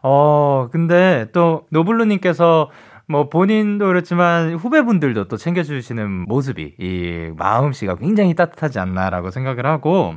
어, 0.03 0.69
근데 0.73 1.29
또 1.33 1.67
노블루님께서 1.71 2.71
뭐 3.11 3.29
본인도 3.29 3.87
그렇지만 3.87 4.55
후배분들도 4.55 5.27
또 5.27 5.37
챙겨주시는 5.37 6.27
모습이 6.29 6.75
이 6.79 7.33
마음씨가 7.37 7.97
굉장히 7.97 8.35
따뜻하지 8.35 8.79
않나라고 8.79 9.31
생각을 9.31 9.67
하고 9.67 10.15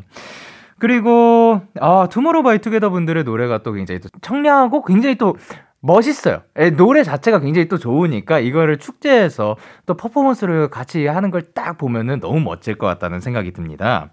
그리고 0.77 1.61
아 1.79 2.07
TOMORROW 2.11 2.43
X 2.43 2.59
TOGETHER 2.59 2.91
분들의 2.91 3.23
노래가 3.23 3.63
또 3.63 3.71
굉장히 3.71 3.99
또 3.99 4.09
청량하고 4.21 4.83
굉장히 4.83 5.15
또 5.15 5.35
멋있어요. 5.85 6.43
예, 6.59 6.69
노래 6.69 7.03
자체가 7.03 7.39
굉장히 7.41 7.67
또 7.67 7.77
좋으니까 7.77 8.39
이거를 8.39 8.77
축제에서 8.77 9.57
또 9.85 9.95
퍼포먼스를 9.95 10.69
같이 10.69 11.05
하는 11.07 11.29
걸 11.29 11.43
딱 11.53 11.77
보면은 11.77 12.21
너무 12.21 12.39
멋질 12.39 12.75
것 12.75 12.87
같다는 12.87 13.19
생각이 13.19 13.51
듭니다. 13.51 14.09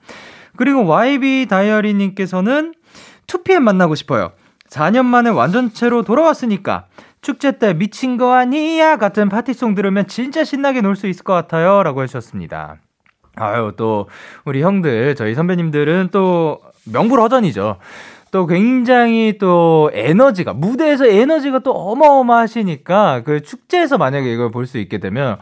그리고 0.56 0.84
YB 0.84 1.46
다이어리님께서는 1.48 2.74
2PM 3.28 3.60
만나고 3.60 3.94
싶어요. 3.94 4.32
4년 4.68 5.04
만에 5.04 5.30
완전체로 5.30 6.02
돌아왔으니까 6.02 6.86
축제 7.22 7.52
때 7.58 7.72
미친 7.72 8.16
거 8.16 8.32
아니야 8.34 8.96
같은 8.96 9.28
파티송 9.28 9.74
들으면 9.76 10.08
진짜 10.08 10.42
신나게 10.42 10.80
놀 10.80 10.96
수 10.96 11.06
있을 11.06 11.22
것 11.22 11.32
같아요. 11.34 11.82
라고 11.84 12.02
해주셨습니다. 12.02 12.78
아유, 13.36 13.72
또, 13.76 14.08
우리 14.44 14.60
형들, 14.60 15.14
저희 15.14 15.34
선배님들은 15.34 16.08
또 16.10 16.58
명불허전이죠. 16.84 17.76
또 18.30 18.46
굉장히 18.46 19.38
또 19.38 19.90
에너지가 19.92 20.52
무대에서 20.52 21.06
에너지가 21.06 21.60
또 21.60 21.72
어마어마하시니까 21.72 23.22
그 23.25 23.42
축제에서 23.42 23.98
만약에 23.98 24.33
이걸 24.33 24.50
볼 24.50 24.66
수 24.66 24.78
있게 24.78 24.98
되면 24.98 25.37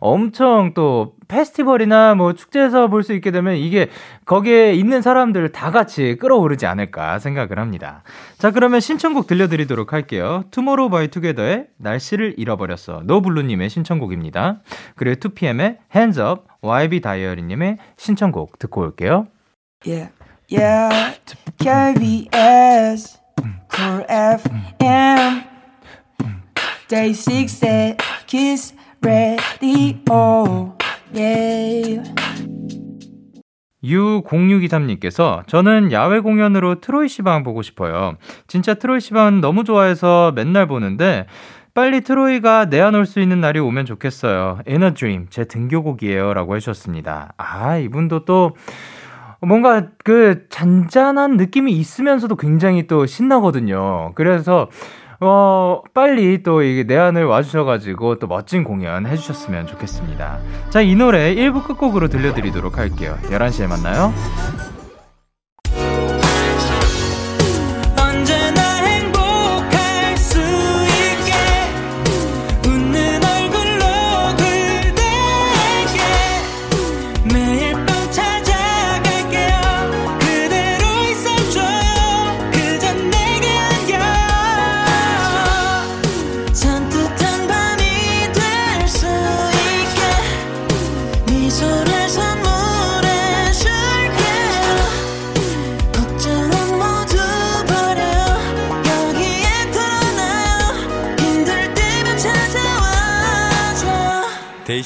엄청 0.00 0.72
또 0.74 1.14
페스티벌이나 1.28 2.14
뭐 2.14 2.32
축제에서 2.34 2.88
볼 2.88 3.02
수 3.02 3.12
있게 3.14 3.30
되면 3.30 3.56
이게 3.56 3.88
거기에 4.26 4.74
있는 4.74 5.02
사람들 5.02 5.50
다 5.50 5.70
같이 5.70 6.16
끓어오르지 6.20 6.66
않을까 6.66 7.18
생각을 7.18 7.58
합니다. 7.58 8.02
자, 8.38 8.50
그러면 8.50 8.80
신청곡 8.80 9.26
들려드리도록 9.26 9.92
할게요. 9.92 10.44
TOMORROW 10.50 10.90
X 10.90 11.08
TOGETHER의 11.08 11.66
날씨를 11.78 12.34
잃어버렸어. 12.36 13.02
노블루님의 13.04 13.70
신청곡입니다. 13.70 14.60
그리고 14.96 15.16
2PM의 15.16 15.78
Hands 15.94 16.20
Up, 16.20 16.42
YB 16.62 17.00
다이어리님의 17.00 17.78
신청곡 17.96 18.58
듣고 18.58 18.82
올게요. 18.82 19.26
Yeah. 19.84 20.10
Yeah, 20.50 21.14
KBS, 21.58 23.18
Cool 23.70 24.04
FM, 24.08 25.44
Day 26.88 27.12
6 27.14 27.62
at 27.62 28.02
Kiss 28.26 28.74
Radio, 29.00 30.74
yeah. 31.14 32.02
U0623님께서 33.84 35.46
저는 35.46 35.92
야외 35.92 36.18
공연으로 36.18 36.80
트로이 36.80 37.08
시방 37.08 37.44
보고 37.44 37.62
싶어요. 37.62 38.16
진짜 38.48 38.74
트로이 38.74 38.98
시방 38.98 39.40
너무 39.40 39.62
좋아해서 39.62 40.32
맨날 40.34 40.66
보는데 40.66 41.26
빨리 41.74 42.00
트로이가 42.00 42.64
내한올 42.64 43.06
수 43.06 43.20
있는 43.20 43.40
날이 43.40 43.60
오면 43.60 43.86
좋겠어요. 43.86 44.62
에너드림 44.66 45.28
제 45.30 45.44
등교곡이에요. 45.44 46.34
라고 46.34 46.56
해주셨습니다. 46.56 47.34
아, 47.36 47.76
이분도 47.78 48.24
또 48.24 48.56
뭔가 49.40 49.86
그 50.04 50.46
잔잔한 50.48 51.36
느낌이 51.36 51.72
있으면서도 51.72 52.36
굉장히 52.36 52.86
또 52.86 53.06
신나거든요. 53.06 54.12
그래서 54.14 54.68
어, 55.20 55.82
빨리 55.92 56.42
또 56.42 56.62
이게 56.62 56.82
내한을 56.82 57.26
와주셔가지고 57.26 58.18
또 58.18 58.26
멋진 58.26 58.64
공연 58.64 59.06
해주셨으면 59.06 59.66
좋겠습니다. 59.66 60.38
자, 60.70 60.80
이 60.80 60.94
노래 60.94 61.34
1부 61.34 61.64
끝곡으로 61.64 62.08
들려드리도록 62.08 62.78
할게요. 62.78 63.18
11시에 63.24 63.68
만나요. 63.68 64.12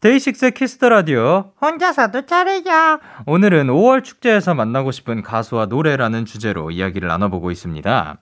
DAY6 0.00 0.52
Kiss 0.52 0.74
the 0.74 0.90
라디오 0.90 1.54
혼자서도 1.60 2.24
잘해요. 2.24 3.00
오늘은 3.26 3.66
5월 3.66 4.04
축제에서 4.04 4.54
만나고 4.54 4.92
싶은 4.92 5.24
가수와 5.24 5.66
노래라는 5.66 6.24
주제로 6.24 6.70
이야기를 6.70 7.08
나눠보고 7.08 7.50
있습니다. 7.50 8.18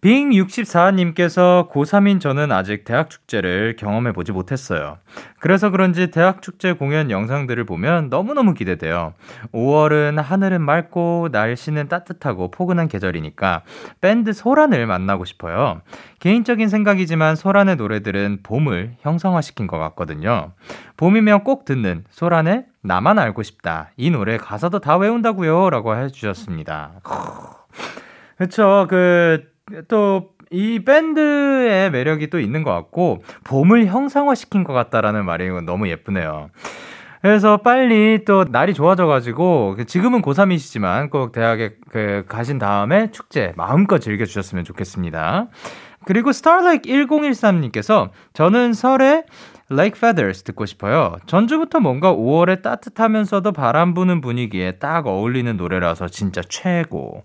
빙64님께서 0.00 1.70
고3인 1.70 2.20
저는 2.20 2.52
아직 2.52 2.84
대학 2.84 3.10
축제를 3.10 3.76
경험해보지 3.76 4.32
못했어요. 4.32 4.98
그래서 5.40 5.70
그런지 5.70 6.10
대학 6.10 6.42
축제 6.42 6.72
공연 6.72 7.10
영상들을 7.10 7.64
보면 7.64 8.08
너무너무 8.08 8.54
기대돼요. 8.54 9.14
5월은 9.52 10.16
하늘은 10.20 10.62
맑고 10.62 11.30
날씨는 11.32 11.88
따뜻하고 11.88 12.50
포근한 12.50 12.88
계절이니까 12.88 13.62
밴드 14.00 14.32
소란을 14.32 14.86
만나고 14.86 15.24
싶어요. 15.24 15.82
개인적인 16.20 16.68
생각이지만 16.68 17.36
소란의 17.36 17.76
노래들은 17.76 18.40
봄을 18.42 18.96
형상화시킨 19.00 19.66
것 19.66 19.78
같거든요. 19.78 20.52
봄이면 20.96 21.44
꼭 21.44 21.64
듣는 21.64 22.04
소란의 22.10 22.66
나만 22.82 23.18
알고 23.18 23.42
싶다. 23.42 23.90
이 23.96 24.10
노래 24.10 24.36
가사도 24.36 24.78
다 24.80 24.96
외운다고요. 24.96 25.70
라고 25.70 25.96
해주셨습니다. 25.96 26.92
그쵸. 28.36 28.86
그, 28.88 29.44
또, 29.88 30.30
이 30.50 30.82
밴드의 30.84 31.90
매력이 31.90 32.30
또 32.30 32.40
있는 32.40 32.62
것 32.62 32.72
같고, 32.72 33.22
봄을 33.44 33.86
형상화시킨 33.86 34.64
것 34.64 34.72
같다라는 34.72 35.24
말이 35.24 35.48
너무 35.62 35.88
예쁘네요. 35.88 36.50
그래서 37.20 37.58
빨리 37.58 38.24
또 38.24 38.44
날이 38.44 38.74
좋아져가지고, 38.74 39.76
지금은 39.86 40.22
고3이시지만 40.22 41.10
꼭 41.10 41.32
대학에 41.32 41.74
그 41.90 42.24
가신 42.28 42.58
다음에 42.58 43.10
축제 43.10 43.52
마음껏 43.56 43.98
즐겨주셨으면 43.98 44.64
좋겠습니다. 44.64 45.48
그리고 46.04 46.32
스타라이크 46.32 46.88
1013님께서 46.88 48.10
저는 48.32 48.72
설에 48.72 49.24
Lake 49.70 49.98
Feathers 49.98 50.44
듣고 50.44 50.64
싶어요. 50.64 51.16
전주부터 51.26 51.80
뭔가 51.80 52.14
5월에 52.14 52.62
따뜻하면서도 52.62 53.52
바람 53.52 53.92
부는 53.92 54.22
분위기에 54.22 54.78
딱 54.78 55.06
어울리는 55.06 55.54
노래라서 55.58 56.08
진짜 56.08 56.40
최고. 56.48 57.24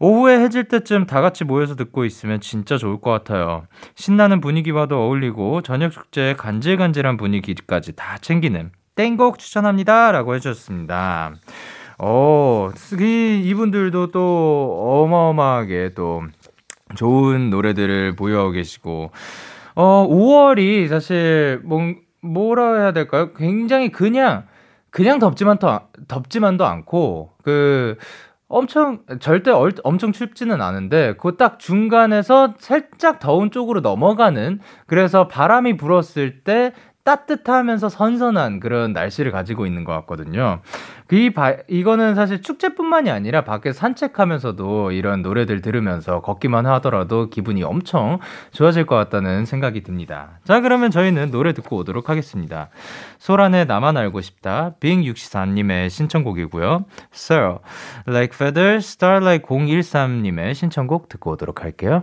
오후에 0.00 0.40
해질 0.40 0.64
때쯤 0.64 1.06
다 1.06 1.20
같이 1.20 1.44
모여서 1.44 1.76
듣고 1.76 2.06
있으면 2.06 2.40
진짜 2.40 2.78
좋을 2.78 3.00
것 3.00 3.10
같아요. 3.10 3.66
신나는 3.94 4.40
분위기와도 4.40 4.98
어울리고 4.98 5.60
저녁 5.60 5.92
축제의 5.92 6.36
간질간질한 6.38 7.18
분위기까지 7.18 7.94
다 7.94 8.16
챙기는 8.18 8.70
땡곡 8.94 9.38
추천합니다. 9.38 10.10
라고 10.10 10.34
해주셨습니다. 10.34 11.34
어, 11.98 12.70
이, 12.98 13.42
이분들도 13.44 14.10
또 14.10 15.04
어마어마하게 15.04 15.90
또 15.94 16.22
좋은 16.94 17.50
노래들을 17.50 18.16
보유하고 18.16 18.52
계시고, 18.52 19.10
어, 19.74 20.06
5월이 20.08 20.88
사실 20.88 21.60
뭐, 21.62 21.80
뭐라 22.22 22.78
해야 22.78 22.92
될까요? 22.92 23.34
굉장히 23.34 23.90
그냥, 23.90 24.46
그냥 24.88 25.18
덥지만 25.18 25.58
더, 25.58 25.88
덥지만도 26.08 26.64
않고, 26.64 27.32
그, 27.42 27.96
엄청 28.50 29.04
절대 29.20 29.50
얼, 29.52 29.72
엄청 29.84 30.10
춥지는 30.12 30.60
않은데 30.60 31.14
그 31.18 31.36
딱 31.36 31.58
중간에서 31.60 32.54
살짝 32.58 33.20
더운 33.20 33.50
쪽으로 33.52 33.80
넘어가는 33.80 34.58
그래서 34.86 35.28
바람이 35.28 35.76
불었을 35.76 36.42
때 36.42 36.72
따뜻하면서 37.10 37.88
선선한 37.88 38.60
그런 38.60 38.92
날씨를 38.92 39.32
가지고 39.32 39.66
있는 39.66 39.82
것 39.82 39.92
같거든요. 39.92 40.60
이 41.10 41.30
바, 41.30 41.56
이거는 41.66 42.14
사실 42.14 42.40
축제뿐만이 42.40 43.10
아니라 43.10 43.42
밖에 43.42 43.72
산책하면서도 43.72 44.92
이런 44.92 45.22
노래들 45.22 45.60
들으면서 45.60 46.20
걷기만 46.20 46.66
하더라도 46.66 47.28
기분이 47.28 47.64
엄청 47.64 48.20
좋아질 48.52 48.86
것 48.86 48.94
같다는 48.94 49.44
생각이 49.44 49.82
듭니다. 49.82 50.38
자, 50.44 50.60
그러면 50.60 50.92
저희는 50.92 51.32
노래 51.32 51.52
듣고 51.52 51.78
오도록 51.78 52.08
하겠습니다. 52.08 52.68
소란의 53.18 53.66
나만 53.66 53.96
알고 53.96 54.20
싶다. 54.20 54.74
빙64님의 54.78 55.90
신청곡이고요. 55.90 56.84
Sir, 57.12 57.58
Like 58.06 58.36
Feather, 58.36 58.76
Starlight 58.76 59.48
013님의 59.48 60.54
신청곡 60.54 61.08
듣고 61.08 61.32
오도록 61.32 61.64
할게요. 61.64 62.02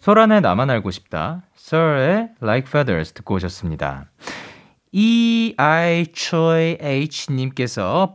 소란의 0.00 0.40
나만 0.40 0.70
알고 0.70 0.90
싶다. 0.90 1.42
Sir의 1.56 2.30
Like 2.42 2.68
Feathers 2.68 3.12
듣고 3.12 3.34
오셨습니다. 3.34 4.06
EICH님께서 4.92 6.16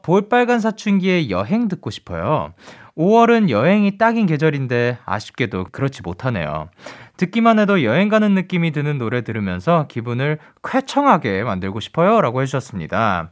볼빨간 0.03 0.59
사춘기의 0.59 1.29
여행 1.29 1.67
듣고 1.67 1.91
싶어요. 1.91 2.53
5월은 2.97 3.49
여행이 3.49 3.97
딱인 3.97 4.25
계절인데 4.25 4.97
아쉽게도 5.05 5.67
그렇지 5.71 6.01
못하네요. 6.01 6.69
듣기만 7.17 7.59
해도 7.59 7.83
여행 7.83 8.09
가는 8.09 8.33
느낌이 8.33 8.71
드는 8.71 8.97
노래 8.97 9.21
들으면서 9.23 9.85
기분을 9.87 10.39
쾌청하게 10.63 11.43
만들고 11.43 11.79
싶어요. 11.81 12.19
라고 12.19 12.41
해주셨습니다. 12.41 13.29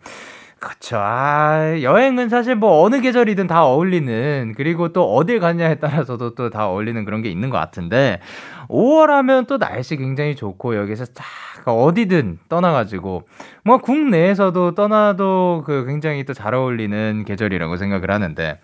그쵸. 0.65 0.97
아, 0.97 1.77
여행은 1.81 2.29
사실 2.29 2.55
뭐 2.55 2.83
어느 2.83 3.01
계절이든 3.01 3.47
다 3.47 3.65
어울리는, 3.65 4.53
그리고 4.55 4.93
또 4.93 5.13
어딜 5.13 5.41
갔냐에 5.41 5.75
따라서도 5.75 6.35
또 6.35 6.49
다 6.49 6.69
어울리는 6.69 7.03
그런 7.03 7.21
게 7.21 7.29
있는 7.29 7.49
것 7.49 7.57
같은데, 7.57 8.21
5월 8.69 9.07
하면 9.07 9.45
또 9.45 9.57
날씨 9.57 9.97
굉장히 9.97 10.35
좋고, 10.37 10.77
여기서 10.77 11.05
딱 11.07 11.25
어디든 11.65 12.39
떠나가지고, 12.47 13.23
뭐 13.65 13.77
국내에서도 13.79 14.73
떠나도 14.75 15.63
그 15.65 15.85
굉장히 15.85 16.23
또 16.23 16.33
잘 16.33 16.53
어울리는 16.53 17.25
계절이라고 17.25 17.75
생각을 17.75 18.09
하는데, 18.09 18.59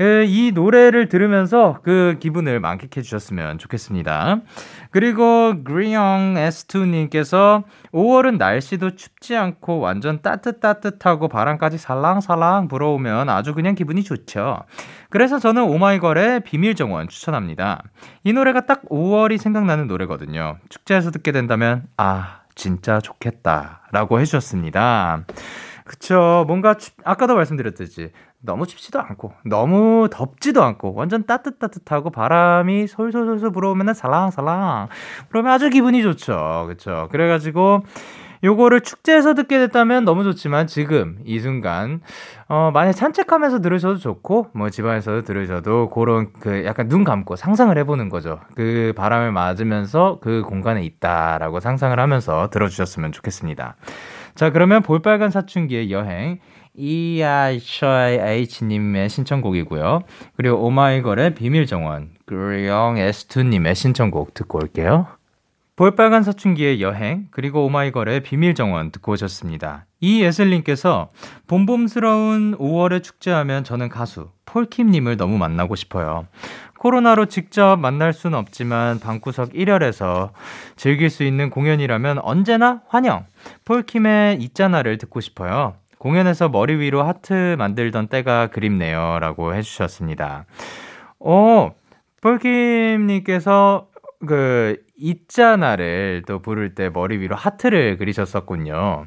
이 0.00 0.52
노래를 0.54 1.08
들으면서 1.08 1.80
그 1.82 2.16
기분을 2.20 2.60
만끽해 2.60 3.02
주셨으면 3.02 3.58
좋겠습니다. 3.58 4.40
그리고 4.90 5.64
그리영 5.64 6.34
S2님께서 6.36 7.64
5월은 7.92 8.38
날씨도 8.38 8.94
춥지 8.94 9.36
않고 9.36 9.80
완전 9.80 10.22
따뜻따뜻하고 10.22 11.28
바람까지 11.28 11.78
살랑살랑 11.78 12.68
불어오면 12.68 13.28
아주 13.28 13.54
그냥 13.54 13.74
기분이 13.74 14.04
좋죠. 14.04 14.60
그래서 15.10 15.38
저는 15.38 15.62
오마이걸의 15.64 16.40
비밀정원 16.44 17.08
추천합니다. 17.08 17.82
이 18.22 18.32
노래가 18.32 18.66
딱 18.66 18.82
5월이 18.88 19.38
생각나는 19.38 19.88
노래거든요. 19.88 20.58
축제에서 20.68 21.10
듣게 21.10 21.32
된다면, 21.32 21.84
아, 21.96 22.42
진짜 22.54 23.00
좋겠다. 23.00 23.82
라고 23.92 24.20
해주셨습니다. 24.20 25.24
그쵸. 25.84 26.44
뭔가 26.46 26.74
춥, 26.74 26.94
아까도 27.04 27.34
말씀드렸듯이 27.34 28.10
너무 28.40 28.66
춥지도 28.66 29.00
않고 29.00 29.32
너무 29.44 30.08
덥지도 30.10 30.62
않고 30.62 30.94
완전 30.94 31.26
따뜻따뜻하고 31.26 32.10
바람이 32.10 32.86
솔솔솔솔 32.86 33.50
불어오면 33.50 33.94
살랑살랑 33.94 34.88
그러면 35.28 35.52
아주 35.52 35.70
기분이 35.70 36.02
좋죠. 36.02 36.66
그쵸. 36.68 37.08
그래가지고 37.10 37.82
요거를 38.44 38.82
축제에서 38.82 39.34
듣게 39.34 39.58
됐다면 39.58 40.04
너무 40.04 40.22
좋지만 40.22 40.68
지금 40.68 41.18
이 41.24 41.40
순간 41.40 42.00
어 42.48 42.70
만약 42.72 42.92
산책하면서 42.92 43.60
들으셔도 43.60 43.98
좋고 43.98 44.50
뭐 44.54 44.70
집안에서 44.70 45.22
들으셔도 45.22 45.90
그런 45.90 46.32
그 46.38 46.64
약간 46.64 46.88
눈 46.88 47.02
감고 47.04 47.36
상상을 47.36 47.76
해보는 47.78 48.08
거죠. 48.08 48.38
그 48.54 48.92
바람을 48.96 49.32
맞으면서 49.32 50.18
그 50.22 50.42
공간에 50.42 50.84
있다라고 50.84 51.60
상상을 51.60 51.98
하면서 51.98 52.48
들어주셨으면 52.50 53.10
좋겠습니다. 53.12 53.76
자 54.36 54.50
그러면 54.50 54.82
볼빨간 54.82 55.30
사춘기의 55.30 55.90
여행 55.90 56.38
EIH님의 56.78 58.28
신청곡이고요. 59.08 60.02
그리고 60.36 60.64
오마이걸의 60.66 61.34
비밀정원, 61.34 62.10
그리영 62.26 62.94
S2님의 62.94 63.74
신청곡 63.74 64.34
듣고 64.34 64.58
올게요. 64.58 65.06
볼빨간 65.76 66.22
사춘기의 66.24 66.80
여행, 66.82 67.28
그리고 67.30 67.64
오마이걸의 67.66 68.22
비밀정원 68.24 68.90
듣고 68.90 69.12
오셨습니다. 69.12 69.86
이예슬님께서 70.00 71.10
봄봄스러운 71.46 72.56
5월에 72.58 73.02
축제하면 73.02 73.62
저는 73.64 73.88
가수 73.88 74.30
폴킴님을 74.46 75.16
너무 75.16 75.38
만나고 75.38 75.76
싶어요. 75.76 76.26
코로나로 76.78 77.26
직접 77.26 77.76
만날 77.76 78.12
수는 78.12 78.38
없지만 78.38 79.00
방구석 79.00 79.52
1열에서 79.52 80.30
즐길 80.76 81.10
수 81.10 81.24
있는 81.24 81.50
공연이라면 81.50 82.20
언제나 82.20 82.82
환영! 82.88 83.26
폴킴의 83.64 84.40
있잖아를 84.42 84.98
듣고 84.98 85.20
싶어요. 85.20 85.74
공연에서 85.98 86.48
머리 86.48 86.76
위로 86.76 87.02
하트 87.02 87.56
만들던 87.58 88.08
때가 88.08 88.48
그립네요. 88.48 89.18
라고 89.20 89.54
해주셨습니다. 89.54 90.46
어, 91.20 91.70
폴킴님께서 92.20 93.88
그, 94.26 94.76
있잖아를 94.96 96.22
또 96.26 96.40
부를 96.40 96.74
때 96.74 96.88
머리 96.88 97.18
위로 97.18 97.36
하트를 97.36 97.98
그리셨었군요. 97.98 99.06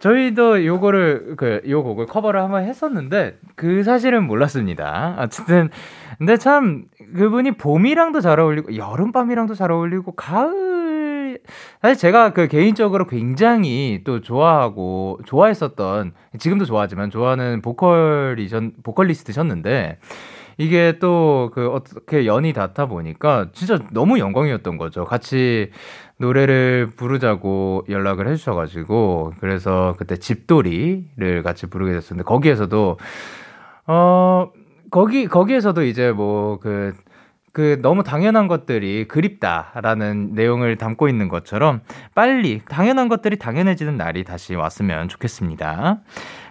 저희도 0.00 0.66
요거를, 0.66 1.36
그, 1.36 1.62
요 1.66 1.82
곡을 1.82 2.06
커버를 2.06 2.42
한번 2.42 2.64
했었는데, 2.64 3.38
그 3.54 3.82
사실은 3.84 4.26
몰랐습니다. 4.26 5.16
어쨌든, 5.18 5.70
근데 6.18 6.36
참, 6.36 6.84
그분이 7.16 7.52
봄이랑도 7.52 8.20
잘 8.20 8.38
어울리고, 8.38 8.76
여름밤이랑도 8.76 9.54
잘 9.54 9.72
어울리고, 9.72 10.12
가을, 10.12 11.03
사실 11.82 11.96
제가 11.98 12.32
그 12.32 12.48
개인적으로 12.48 13.06
굉장히 13.06 14.00
또 14.04 14.20
좋아하고 14.20 15.20
좋아했었던 15.26 16.12
지금도 16.38 16.64
좋아하지만 16.64 17.10
좋아하는 17.10 17.62
보컬이전 17.62 18.72
보컬리스트셨는데 18.82 19.98
이게 20.58 20.98
또 21.00 21.50
그 21.54 21.68
어떻게 21.70 22.26
연이 22.26 22.52
닿다 22.52 22.86
보니까 22.86 23.48
진짜 23.52 23.78
너무 23.92 24.18
영광이었던 24.18 24.78
거죠. 24.78 25.04
같이 25.04 25.70
노래를 26.18 26.90
부르자고 26.96 27.84
연락을 27.88 28.28
해주셔가지고 28.28 29.34
그래서 29.40 29.94
그때 29.98 30.16
집돌이를 30.16 31.42
같이 31.42 31.66
부르게 31.66 31.92
됐었는데 31.92 32.24
거기에서도 32.26 32.98
어 33.86 34.50
거기 34.90 35.26
거기에서도 35.26 35.82
이제 35.84 36.12
뭐 36.12 36.58
그 36.60 36.94
그 37.54 37.78
너무 37.80 38.02
당연한 38.02 38.48
것들이 38.48 39.06
그립다라는 39.08 40.34
내용을 40.34 40.76
담고 40.76 41.08
있는 41.08 41.28
것처럼 41.28 41.80
빨리 42.14 42.60
당연한 42.68 43.08
것들이 43.08 43.38
당연해지는 43.38 43.96
날이 43.96 44.24
다시 44.24 44.54
왔으면 44.56 45.08
좋겠습니다. 45.08 46.00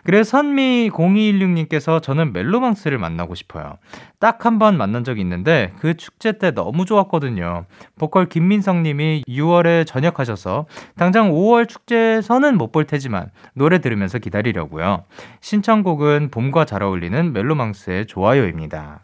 그래서 0.06 0.38
선미0216님께서 0.40 2.02
저는 2.02 2.34
멜로망스를 2.34 2.98
만나고 2.98 3.36
싶어요. 3.36 3.78
딱 4.20 4.46
한 4.46 4.60
번 4.60 4.78
만난 4.78 5.04
적이 5.04 5.22
있는데 5.22 5.74
그 5.80 5.96
축제 5.96 6.34
때 6.38 6.52
너무 6.52 6.86
좋았거든요. 6.86 7.66
보컬 8.00 8.28
김민성님이 8.28 9.24
6월에 9.28 9.86
전역하셔서 9.86 10.66
당장 10.98 11.32
5월 11.32 11.68
축제에서는 11.68 12.58
못 12.58 12.72
볼 12.74 12.86
테지만 12.86 13.30
노래 13.54 13.80
들으면서 13.80 14.20
기다리려고요. 14.20 15.04
신청곡은 15.42 16.30
봄과 16.32 16.66
잘 16.66 16.82
어울리는 16.82 17.34
멜로망스의 17.34 18.08
좋아요입니다. 18.08 19.02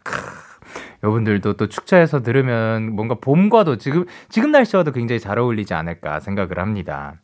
여러분들도 1.02 1.54
또 1.54 1.66
축제에서 1.66 2.22
들으면 2.22 2.94
뭔가 2.94 3.16
봄과도 3.20 3.76
지금 3.76 4.04
지금 4.28 4.50
날씨와도 4.52 4.92
굉장히 4.92 5.20
잘 5.20 5.38
어울리지 5.38 5.74
않을까 5.74 6.20
생각을 6.20 6.58
합니다. 6.58 7.14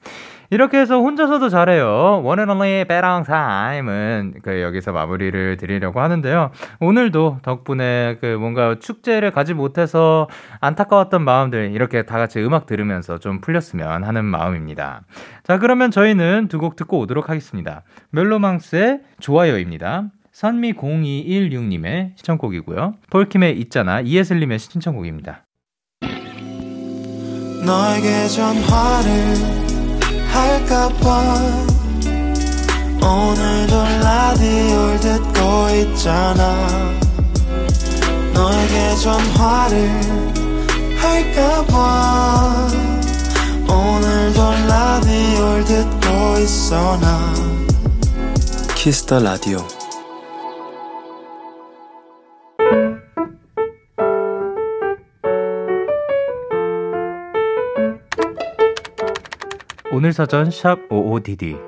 이렇게 0.48 0.78
해서 0.78 1.00
혼자서도 1.00 1.48
잘해요. 1.48 2.22
원앤only 2.22 2.84
빼랑 2.84 3.24
타임은 3.24 4.34
그 4.42 4.62
여기서 4.62 4.92
마무리를 4.92 5.56
드리려고 5.56 6.00
하는데요. 6.00 6.52
오늘도 6.78 7.40
덕분에 7.42 8.18
그 8.20 8.26
뭔가 8.26 8.76
축제를 8.78 9.32
가지 9.32 9.54
못해서 9.54 10.28
안타까웠던 10.60 11.22
마음들 11.22 11.72
이렇게 11.72 12.02
다 12.04 12.16
같이 12.18 12.38
음악 12.40 12.66
들으면서 12.66 13.18
좀 13.18 13.40
풀렸으면 13.40 14.04
하는 14.04 14.24
마음입니다. 14.24 15.02
자, 15.42 15.58
그러면 15.58 15.90
저희는 15.90 16.46
두 16.48 16.58
곡 16.58 16.76
듣고 16.76 16.98
오도록 17.00 17.28
하겠습니다. 17.28 17.82
멜로망스의 18.10 19.00
좋아요입니다. 19.20 20.04
선미0216님의 20.37 22.12
신청곡이고요. 22.16 22.94
폴킴의 23.11 23.59
있잖아 23.61 24.01
이예슬님의 24.03 24.59
신청곡입니다. 24.59 25.44
너에게 27.64 28.29
전화를 28.29 29.35
할까봐 30.31 31.66
오늘도 33.03 33.75
라디오를 34.03 35.01
듣고 35.01 35.40
있잖아 35.81 36.68
너에게 38.35 38.94
전화를 39.03 39.90
할까봐 40.96 42.68
오늘도 43.68 44.40
라디오를 44.68 45.64
듣고 45.64 46.38
있어 46.40 46.99
나 47.01 47.35
키스터 48.77 49.18
라디오 49.20 49.86
오늘 59.98 60.12
사전 60.12 60.50
샵 60.50 60.90
55DD 60.90 61.59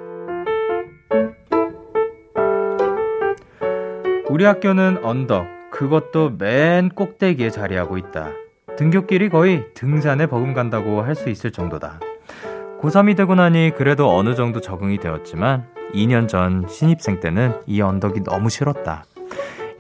우리 4.29 4.45
학교는 4.45 5.03
언덕, 5.03 5.47
그것도 5.71 6.33
맨 6.37 6.91
꼭대기에 6.91 7.49
자리하고 7.49 7.97
있다. 7.97 8.29
등굣길이 8.77 9.31
거의 9.31 9.65
등산에 9.73 10.27
버금간다고 10.27 11.01
할 11.01 11.15
수 11.15 11.31
있을 11.31 11.53
정도다. 11.53 12.01
고3이 12.83 13.17
되고 13.17 13.35
나니 13.35 13.73
그래도 13.75 14.15
어느 14.15 14.35
정도 14.35 14.61
적응이 14.61 14.99
되었지만 14.99 15.65
2년 15.95 16.29
전 16.29 16.67
신입생 16.69 17.21
때는 17.21 17.55
이 17.67 17.81
언덕이 17.81 18.25
너무 18.25 18.51
싫었다. 18.51 19.07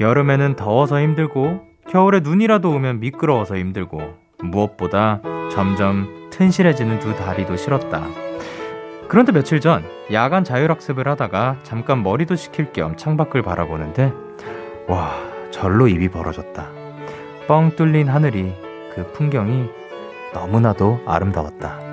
여름에는 0.00 0.56
더워서 0.56 0.98
힘들고 1.02 1.66
겨울에 1.86 2.20
눈이라도 2.20 2.70
오면 2.70 3.00
미끄러워서 3.00 3.58
힘들고 3.58 4.00
무엇보다 4.42 5.20
점점 5.50 6.30
튼실해지는 6.30 6.98
두 7.00 7.14
다리도 7.14 7.56
싫었다. 7.56 8.27
그런데 9.08 9.32
며칠 9.32 9.60
전 9.60 9.82
야간 10.12 10.44
자율학습을 10.44 11.08
하다가 11.08 11.56
잠깐 11.62 12.02
머리도 12.02 12.36
식힐 12.36 12.72
겸 12.72 12.96
창밖을 12.96 13.42
바라보는데 13.42 14.12
와 14.86 15.14
절로 15.50 15.88
입이 15.88 16.10
벌어졌다. 16.10 16.68
뻥 17.46 17.74
뚫린 17.74 18.08
하늘이 18.08 18.54
그 18.94 19.10
풍경이 19.12 19.70
너무나도 20.34 21.00
아름다웠다. 21.06 21.88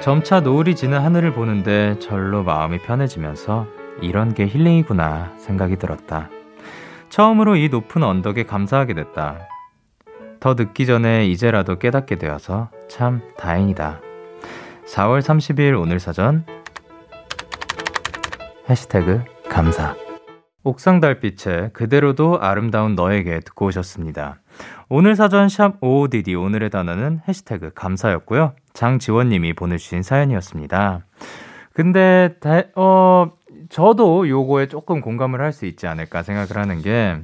점차 0.00 0.40
노을이 0.40 0.74
지는 0.74 1.00
하늘을 1.00 1.32
보는데 1.32 1.96
절로 2.00 2.42
마음이 2.42 2.78
편해지면서 2.78 3.68
이런 4.00 4.34
게 4.34 4.48
힐링이구나 4.48 5.34
생각이 5.38 5.76
들었다. 5.76 6.28
처음으로 7.08 7.54
이 7.54 7.68
높은 7.68 8.02
언덕에 8.02 8.42
감사하게 8.42 8.94
됐다. 8.94 9.38
더 10.42 10.54
늦기 10.54 10.86
전에 10.86 11.26
이제라도 11.26 11.78
깨닫게 11.78 12.16
되어서 12.16 12.68
참 12.88 13.22
다행이다. 13.38 14.00
4월 14.86 15.20
30일 15.20 15.80
오늘 15.80 16.00
사전 16.00 16.44
해시태그 18.68 19.22
감사 19.48 19.94
옥상 20.64 20.98
달빛에 20.98 21.70
그대로도 21.72 22.40
아름다운 22.40 22.96
너에게 22.96 23.38
듣고 23.38 23.66
오셨습니다. 23.66 24.40
오늘 24.88 25.14
사전 25.14 25.48
샵 25.48 25.76
OODD 25.80 26.34
오늘의 26.34 26.70
단어는 26.70 27.20
해시태그 27.28 27.70
감사였고요. 27.74 28.56
장지원님이 28.72 29.52
보내주신 29.52 30.02
사연이었습니다. 30.02 31.06
근데 31.72 32.34
다, 32.40 32.62
어 32.74 33.30
저도 33.68 34.28
요거에 34.28 34.66
조금 34.66 35.02
공감을 35.02 35.40
할 35.40 35.52
수 35.52 35.66
있지 35.66 35.86
않을까 35.86 36.24
생각을 36.24 36.56
하는 36.56 36.82
게 36.82 37.22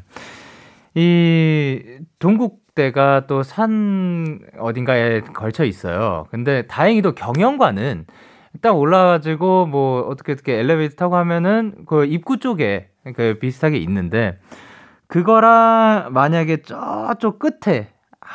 이 0.99 1.99
동국 2.19 2.61
때가 2.79 3.27
또 3.27 3.43
산 3.43 4.39
어딘가에 4.59 5.21
걸쳐 5.35 5.65
있어요. 5.65 6.27
근데 6.31 6.67
다행히도 6.69 7.15
경영관은 7.15 8.07
딱 8.63 8.77
올라가지고 8.79 9.67
뭐 9.67 10.03
어떻게 10.03 10.33
어떻게 10.33 10.55
엘리베이터 10.59 10.95
타고 10.97 11.17
하면은 11.17 11.85
그 11.87 12.05
입구 12.05 12.39
쪽에 12.39 12.89
그 13.17 13.39
비슷하게 13.41 13.79
있는데 13.79 14.39
그거랑 15.09 16.13
만약에 16.13 16.63
저쪽 16.63 17.39
끝에 17.39 17.89
아, 18.21 18.27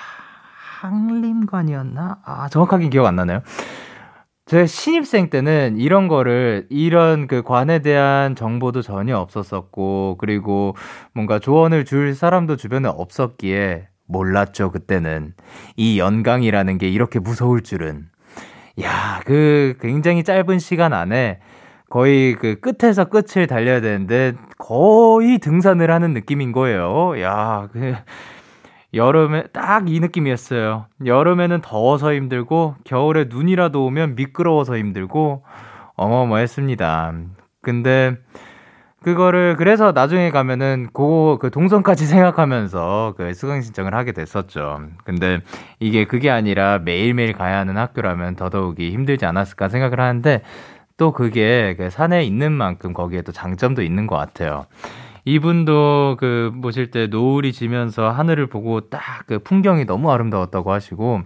항림관이었나? 0.81 2.19
아 2.25 2.49
정확하게 2.49 2.89
기억 2.89 3.05
안 3.05 3.15
나네요. 3.15 3.41
제 4.45 4.65
신입생 4.65 5.29
때는 5.29 5.77
이런 5.77 6.07
거를 6.09 6.67
이런 6.69 7.27
그 7.27 7.43
관에 7.43 7.79
대한 7.79 8.35
정보도 8.35 8.81
전혀 8.81 9.17
없었었고 9.17 10.17
그리고 10.19 10.75
뭔가 11.13 11.39
조언을 11.39 11.85
줄 11.85 12.13
사람도 12.13 12.57
주변에 12.57 12.89
없었기에 12.89 13.87
몰랐죠, 14.13 14.71
그때는. 14.71 15.33
이 15.75 15.99
연강이라는 15.99 16.77
게 16.77 16.87
이렇게 16.87 17.19
무서울 17.19 17.61
줄은. 17.61 18.05
야, 18.81 19.19
그 19.25 19.75
굉장히 19.81 20.23
짧은 20.23 20.59
시간 20.59 20.93
안에 20.93 21.39
거의 21.89 22.35
그 22.35 22.59
끝에서 22.59 23.05
끝을 23.05 23.45
달려야 23.45 23.81
되는데 23.81 24.33
거의 24.57 25.37
등산을 25.39 25.91
하는 25.91 26.13
느낌인 26.13 26.53
거예요. 26.53 27.21
야, 27.21 27.67
그 27.73 27.95
여름에 28.93 29.47
딱 29.53 29.87
이 29.87 29.99
느낌이었어요. 29.99 30.85
여름에는 31.05 31.61
더워서 31.61 32.13
힘들고 32.13 32.75
겨울에 32.83 33.25
눈이라도 33.29 33.85
오면 33.85 34.15
미끄러워서 34.15 34.77
힘들고 34.77 35.43
어마어마했습니다. 35.95 37.13
근데 37.61 38.17
그거를 39.03 39.55
그래서 39.57 39.91
나중에 39.91 40.31
가면은 40.31 40.87
고그 40.93 41.51
동선까지 41.51 42.05
생각하면서 42.07 43.15
그 43.17 43.33
수강 43.33 43.61
신청을 43.61 43.93
하게 43.93 44.13
됐었죠. 44.13 44.81
근데 45.03 45.41
이게 45.79 46.05
그게 46.05 46.29
아니라 46.29 46.79
매일매일 46.79 47.33
가야 47.33 47.59
하는 47.59 47.77
학교라면 47.77 48.35
더더욱이 48.35 48.91
힘들지 48.91 49.25
않았을까 49.25 49.69
생각을 49.69 49.99
하는데 49.99 50.41
또 50.97 51.11
그게 51.11 51.75
그 51.77 51.89
산에 51.89 52.23
있는 52.23 52.51
만큼 52.51 52.93
거기에 52.93 53.21
또 53.23 53.31
장점도 53.31 53.81
있는 53.83 54.07
것 54.07 54.15
같아요. 54.15 54.65
이분도 55.25 56.17
그 56.19 56.51
보실 56.61 56.91
때 56.91 57.07
노을이 57.07 57.53
지면서 57.53 58.09
하늘을 58.09 58.47
보고 58.47 58.81
딱 58.89 59.13
그 59.27 59.39
풍경이 59.39 59.85
너무 59.85 60.11
아름다웠다고 60.11 60.71
하시고 60.71 61.21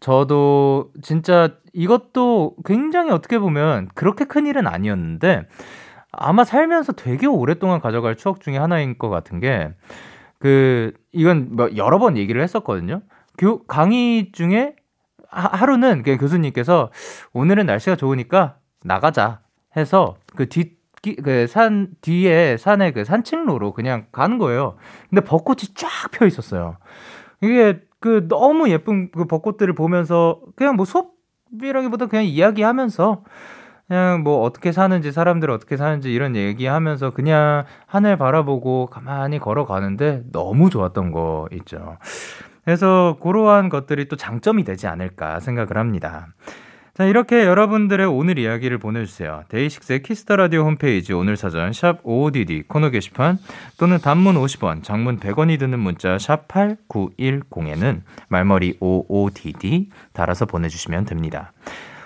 저도 0.00 0.90
진짜 1.02 1.50
이것도 1.72 2.56
굉장히 2.64 3.10
어떻게 3.10 3.38
보면 3.38 3.88
그렇게 3.94 4.24
큰 4.24 4.46
일은 4.46 4.66
아니었는데 4.66 5.46
아마 6.12 6.44
살면서 6.44 6.92
되게 6.92 7.26
오랫동안 7.26 7.80
가져갈 7.80 8.16
추억 8.16 8.40
중에 8.40 8.56
하나인 8.56 8.98
것 8.98 9.08
같은 9.08 9.40
게, 9.40 9.72
그, 10.38 10.92
이건 11.12 11.48
뭐 11.52 11.68
여러 11.76 11.98
번 11.98 12.16
얘기를 12.16 12.42
했었거든요. 12.42 13.02
교, 13.38 13.64
강의 13.66 14.32
중에 14.32 14.74
하, 15.28 15.64
루는 15.64 16.02
그 16.02 16.16
교수님께서 16.16 16.90
오늘은 17.32 17.66
날씨가 17.66 17.96
좋으니까 17.96 18.56
나가자 18.82 19.40
해서 19.76 20.16
그 20.34 20.48
뒤, 20.48 20.76
그산 21.22 21.88
뒤에 22.00 22.56
산에 22.56 22.92
그 22.92 23.04
산책로로 23.04 23.72
그냥 23.72 24.06
가는 24.12 24.38
거예요. 24.38 24.76
근데 25.08 25.22
벚꽃이 25.22 25.74
쫙 25.74 26.10
펴 26.10 26.26
있었어요. 26.26 26.76
이게 27.42 27.80
그 28.00 28.26
너무 28.28 28.68
예쁜 28.70 29.10
그 29.10 29.26
벚꽃들을 29.26 29.74
보면서 29.74 30.40
그냥 30.56 30.76
뭐 30.76 30.84
수업이라기보다 30.84 32.06
그냥 32.06 32.24
이야기하면서 32.24 33.24
그냥 33.90 34.22
뭐 34.22 34.42
어떻게 34.42 34.70
사는지 34.70 35.10
사람들 35.10 35.50
어떻게 35.50 35.76
사는지 35.76 36.12
이런 36.12 36.36
얘기하면서 36.36 37.10
그냥 37.10 37.64
하늘 37.86 38.16
바라보고 38.16 38.86
가만히 38.86 39.40
걸어가는데 39.40 40.22
너무 40.30 40.70
좋았던 40.70 41.10
거 41.10 41.48
있죠. 41.54 41.98
그래서 42.64 43.16
그러한 43.20 43.68
것들이 43.68 44.06
또 44.06 44.14
장점이 44.14 44.62
되지 44.62 44.86
않을까 44.86 45.40
생각을 45.40 45.76
합니다. 45.76 46.28
자, 46.94 47.04
이렇게 47.04 47.44
여러분들의 47.44 48.06
오늘 48.06 48.38
이야기를 48.38 48.78
보내주세요. 48.78 49.42
DAY6의 49.48 50.04
Kiss 50.04 50.22
the 50.22 50.36
Radio 50.36 50.62
홈페이지 50.62 51.12
오늘 51.12 51.36
사전 51.36 51.72
샵 51.72 52.00
55DD 52.04 52.68
코너 52.68 52.90
게시판 52.90 53.38
또는 53.76 53.98
단문 53.98 54.36
50원, 54.36 54.84
장문 54.84 55.18
100원이 55.18 55.58
드는 55.58 55.80
문자 55.80 56.16
샵 56.16 56.46
8910에는 56.46 58.02
말머리 58.28 58.78
55DD 58.78 59.86
달아서 60.12 60.46
보내주시면 60.46 61.06
됩니다. 61.06 61.52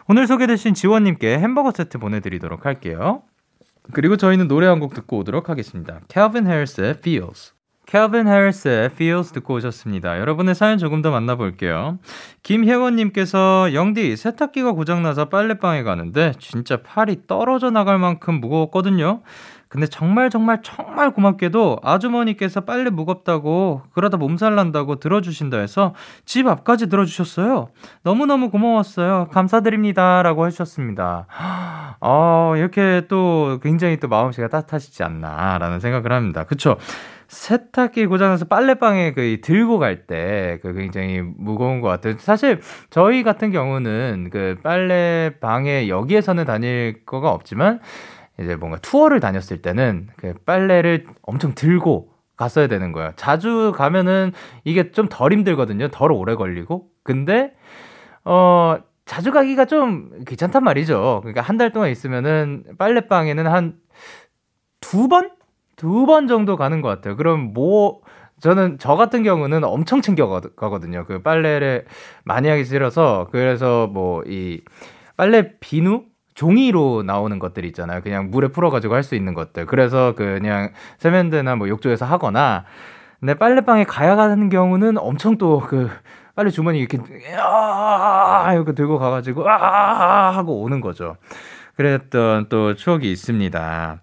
오늘 0.08 0.26
소개되신 0.26 0.74
지원님께 0.74 1.38
햄버거 1.38 1.70
세트 1.70 1.98
보내드리도록 1.98 2.66
할게요. 2.66 3.22
그리고 3.92 4.16
저희는 4.16 4.48
노래 4.48 4.66
한 4.66 4.80
곡 4.80 4.94
듣고 4.94 5.18
오도록 5.18 5.48
하겠습니다. 5.48 6.00
Calvin 6.12 6.46
Harris의 6.46 6.96
Feels. 6.98 7.54
캘빈 7.86 8.26
해리스의 8.26 8.86
Feels 8.86 9.32
듣고 9.32 9.54
오셨습니다. 9.54 10.18
여러분의 10.18 10.54
사연 10.54 10.78
조금 10.78 11.02
더 11.02 11.10
만나볼게요. 11.10 11.98
김혜원님께서 12.42 13.74
영디 13.74 14.16
세탁기가 14.16 14.72
고장나서 14.72 15.28
빨래방에 15.28 15.82
가는데 15.82 16.32
진짜 16.38 16.82
팔이 16.82 17.26
떨어져 17.26 17.70
나갈 17.70 17.98
만큼 17.98 18.40
무거웠거든요. 18.40 19.20
근데 19.74 19.88
정말 19.88 20.30
정말 20.30 20.60
정말 20.62 21.10
고맙게도 21.10 21.80
아주머니께서 21.82 22.60
빨래 22.60 22.90
무겁다고 22.90 23.82
그러다 23.92 24.16
몸살 24.18 24.54
난다고 24.54 25.00
들어주신다 25.00 25.58
해서 25.58 25.94
집 26.24 26.46
앞까지 26.46 26.88
들어주셨어요. 26.88 27.70
너무너무 28.04 28.50
고마웠어요. 28.50 29.26
감사드립니다. 29.32 30.22
라고 30.22 30.46
해주셨습니다. 30.46 31.26
어, 32.00 32.54
이렇게 32.56 33.02
또 33.08 33.58
굉장히 33.64 33.98
또 33.98 34.06
마음씨가 34.06 34.46
따뜻하시지 34.46 35.02
않나 35.02 35.58
라는 35.58 35.80
생각을 35.80 36.12
합니다. 36.12 36.44
그쵸? 36.44 36.76
세탁기 37.26 38.06
고장나서 38.06 38.44
빨래방에 38.44 39.12
그 39.12 39.38
들고 39.42 39.78
갈 39.80 40.06
때 40.06 40.60
그 40.62 40.72
굉장히 40.74 41.20
무거운 41.20 41.80
것 41.80 41.88
같아요. 41.88 42.14
사실 42.18 42.60
저희 42.90 43.24
같은 43.24 43.50
경우는 43.50 44.28
그 44.30 44.56
빨래방에 44.62 45.88
여기에서는 45.88 46.44
다닐 46.44 47.00
거가 47.06 47.30
없지만 47.32 47.80
이제 48.40 48.56
뭔가 48.56 48.78
투어를 48.78 49.20
다녔을 49.20 49.62
때는 49.62 50.08
그 50.16 50.34
빨래를 50.44 51.06
엄청 51.22 51.54
들고 51.54 52.10
갔어야 52.36 52.66
되는 52.66 52.92
거예요. 52.92 53.12
자주 53.16 53.72
가면은 53.76 54.32
이게 54.64 54.90
좀 54.90 55.08
덜 55.08 55.32
힘들거든요. 55.32 55.88
덜 55.88 56.10
오래 56.12 56.34
걸리고. 56.34 56.88
근데 57.04 57.52
어 58.24 58.76
자주 59.06 59.30
가기가 59.32 59.66
좀 59.66 60.10
귀찮단 60.26 60.64
말이죠. 60.64 61.20
그러니까 61.22 61.42
한 61.42 61.58
달 61.58 61.72
동안 61.72 61.90
있으면은 61.90 62.64
빨래방에는 62.78 63.46
한 63.46 63.80
두 64.80 65.08
번? 65.08 65.30
두 65.76 66.06
번 66.06 66.28
정도 66.28 66.56
가는 66.56 66.80
것 66.80 66.88
같아요. 66.88 67.16
그럼 67.16 67.52
뭐, 67.54 68.00
저는 68.40 68.78
저 68.78 68.96
같은 68.96 69.22
경우는 69.22 69.64
엄청 69.64 70.00
챙겨 70.02 70.28
가거든요. 70.56 71.04
그 71.06 71.22
빨래를 71.22 71.86
많이 72.24 72.48
하기 72.48 72.64
싫어서 72.64 73.28
그래서 73.32 73.86
뭐 73.88 74.22
이 74.26 74.60
빨래 75.16 75.58
비누 75.60 76.04
종이로 76.34 77.02
나오는 77.04 77.38
것들 77.38 77.64
있잖아요. 77.66 78.00
그냥 78.02 78.30
물에 78.30 78.48
풀어가지고 78.48 78.94
할 78.94 79.02
수 79.04 79.14
있는 79.14 79.34
것들. 79.34 79.66
그래서 79.66 80.14
그냥 80.16 80.70
세면대나 80.98 81.56
뭐 81.56 81.68
욕조에서 81.68 82.04
하거나. 82.06 82.64
근데 83.20 83.34
빨래방에 83.34 83.84
가야 83.84 84.16
가는 84.16 84.48
경우는 84.48 84.98
엄청 84.98 85.38
또 85.38 85.60
그 85.60 85.88
빨래 86.34 86.50
주머니 86.50 86.80
이렇게 86.80 86.98
아 87.38 88.52
이렇게 88.54 88.72
들고 88.72 88.98
가가지고 88.98 89.48
아 89.48 90.30
하고 90.36 90.62
오는 90.62 90.80
거죠. 90.80 91.16
그랬던 91.76 92.48
또 92.48 92.74
추억이 92.74 93.10
있습니다. 93.12 94.00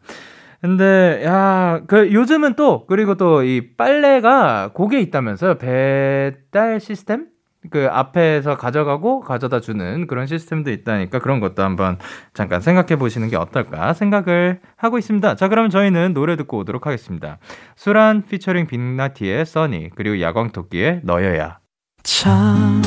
근데 0.61 1.23
야, 1.25 1.81
그 1.87 2.13
요즘은 2.13 2.53
또 2.55 2.85
그리고 2.85 3.15
또 3.15 3.43
이 3.43 3.75
빨래가 3.75 4.69
고게 4.73 4.99
있다면서요. 5.01 5.55
배달 5.57 6.79
시스템? 6.79 7.27
그 7.69 7.87
앞에서 7.91 8.57
가져가고 8.57 9.19
가져다 9.19 9.59
주는 9.59 10.07
그런 10.07 10.25
시스템도 10.25 10.71
있다니까 10.71 11.19
그런 11.19 11.39
것도 11.39 11.61
한번 11.61 11.99
잠깐 12.33 12.59
생각해 12.59 12.95
보시는 12.97 13.29
게 13.29 13.35
어떨까 13.35 13.93
생각을 13.93 14.61
하고 14.75 14.97
있습니다. 14.97 15.35
자, 15.35 15.47
그럼 15.47 15.69
저희는 15.69 16.13
노래 16.13 16.35
듣고 16.35 16.57
오도록 16.59 16.87
하겠습니다. 16.87 17.37
수란 17.75 18.23
피처링 18.23 18.65
빅나티의 18.67 19.45
써니 19.45 19.89
그리고 19.95 20.19
야광토끼의 20.21 21.01
너여야. 21.03 21.59
참 22.03 22.81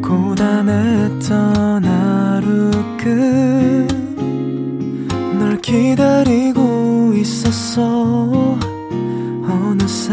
고단했던 0.00 1.84
하루 1.84 2.70
끝널 5.28 5.58
기다리고 5.60 7.12
있었어 7.14 8.56
어느새 9.42 10.12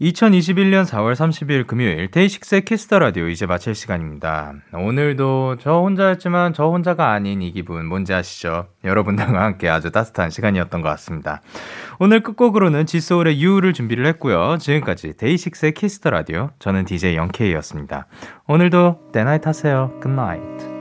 2021년 0.00 0.84
4월 0.86 1.14
30일 1.14 1.68
금요일 1.68 2.10
DAY6의 2.10 2.64
Kiss 2.64 2.83
the 2.83 2.98
Radio 2.98 3.28
이제 3.28 3.46
마칠 3.46 3.76
시간입니다. 3.76 4.54
오늘도 4.72 5.58
저 5.60 5.78
혼자였지만 5.80 6.52
저 6.52 6.64
혼자가 6.64 7.12
아닌 7.12 7.42
이 7.42 7.52
기분 7.52 7.86
뭔지 7.86 8.12
아시죠? 8.12 8.66
여러분들과 8.82 9.44
함께 9.44 9.68
아주 9.68 9.92
따뜻한 9.92 10.30
시간이었던 10.30 10.82
것 10.82 10.88
같습니다. 10.90 11.42
오늘 12.00 12.24
끝곡으로는 12.24 12.86
G.Soul의 12.86 13.40
You를 13.40 13.72
준비를 13.72 14.04
했고요. 14.06 14.58
지금까지 14.58 15.16
DAY6의 15.16 15.74
Kiss 15.74 15.95
the 15.95 16.10
Radio 16.10 16.50
저는 16.58 16.86
DJ 16.86 17.14
Young 17.14 17.37
K였습니다. 17.37 18.06
오늘도 18.48 19.10
때나잇 19.12 19.46
하세요. 19.46 19.92
Good 20.00 20.29
night. 20.29 20.73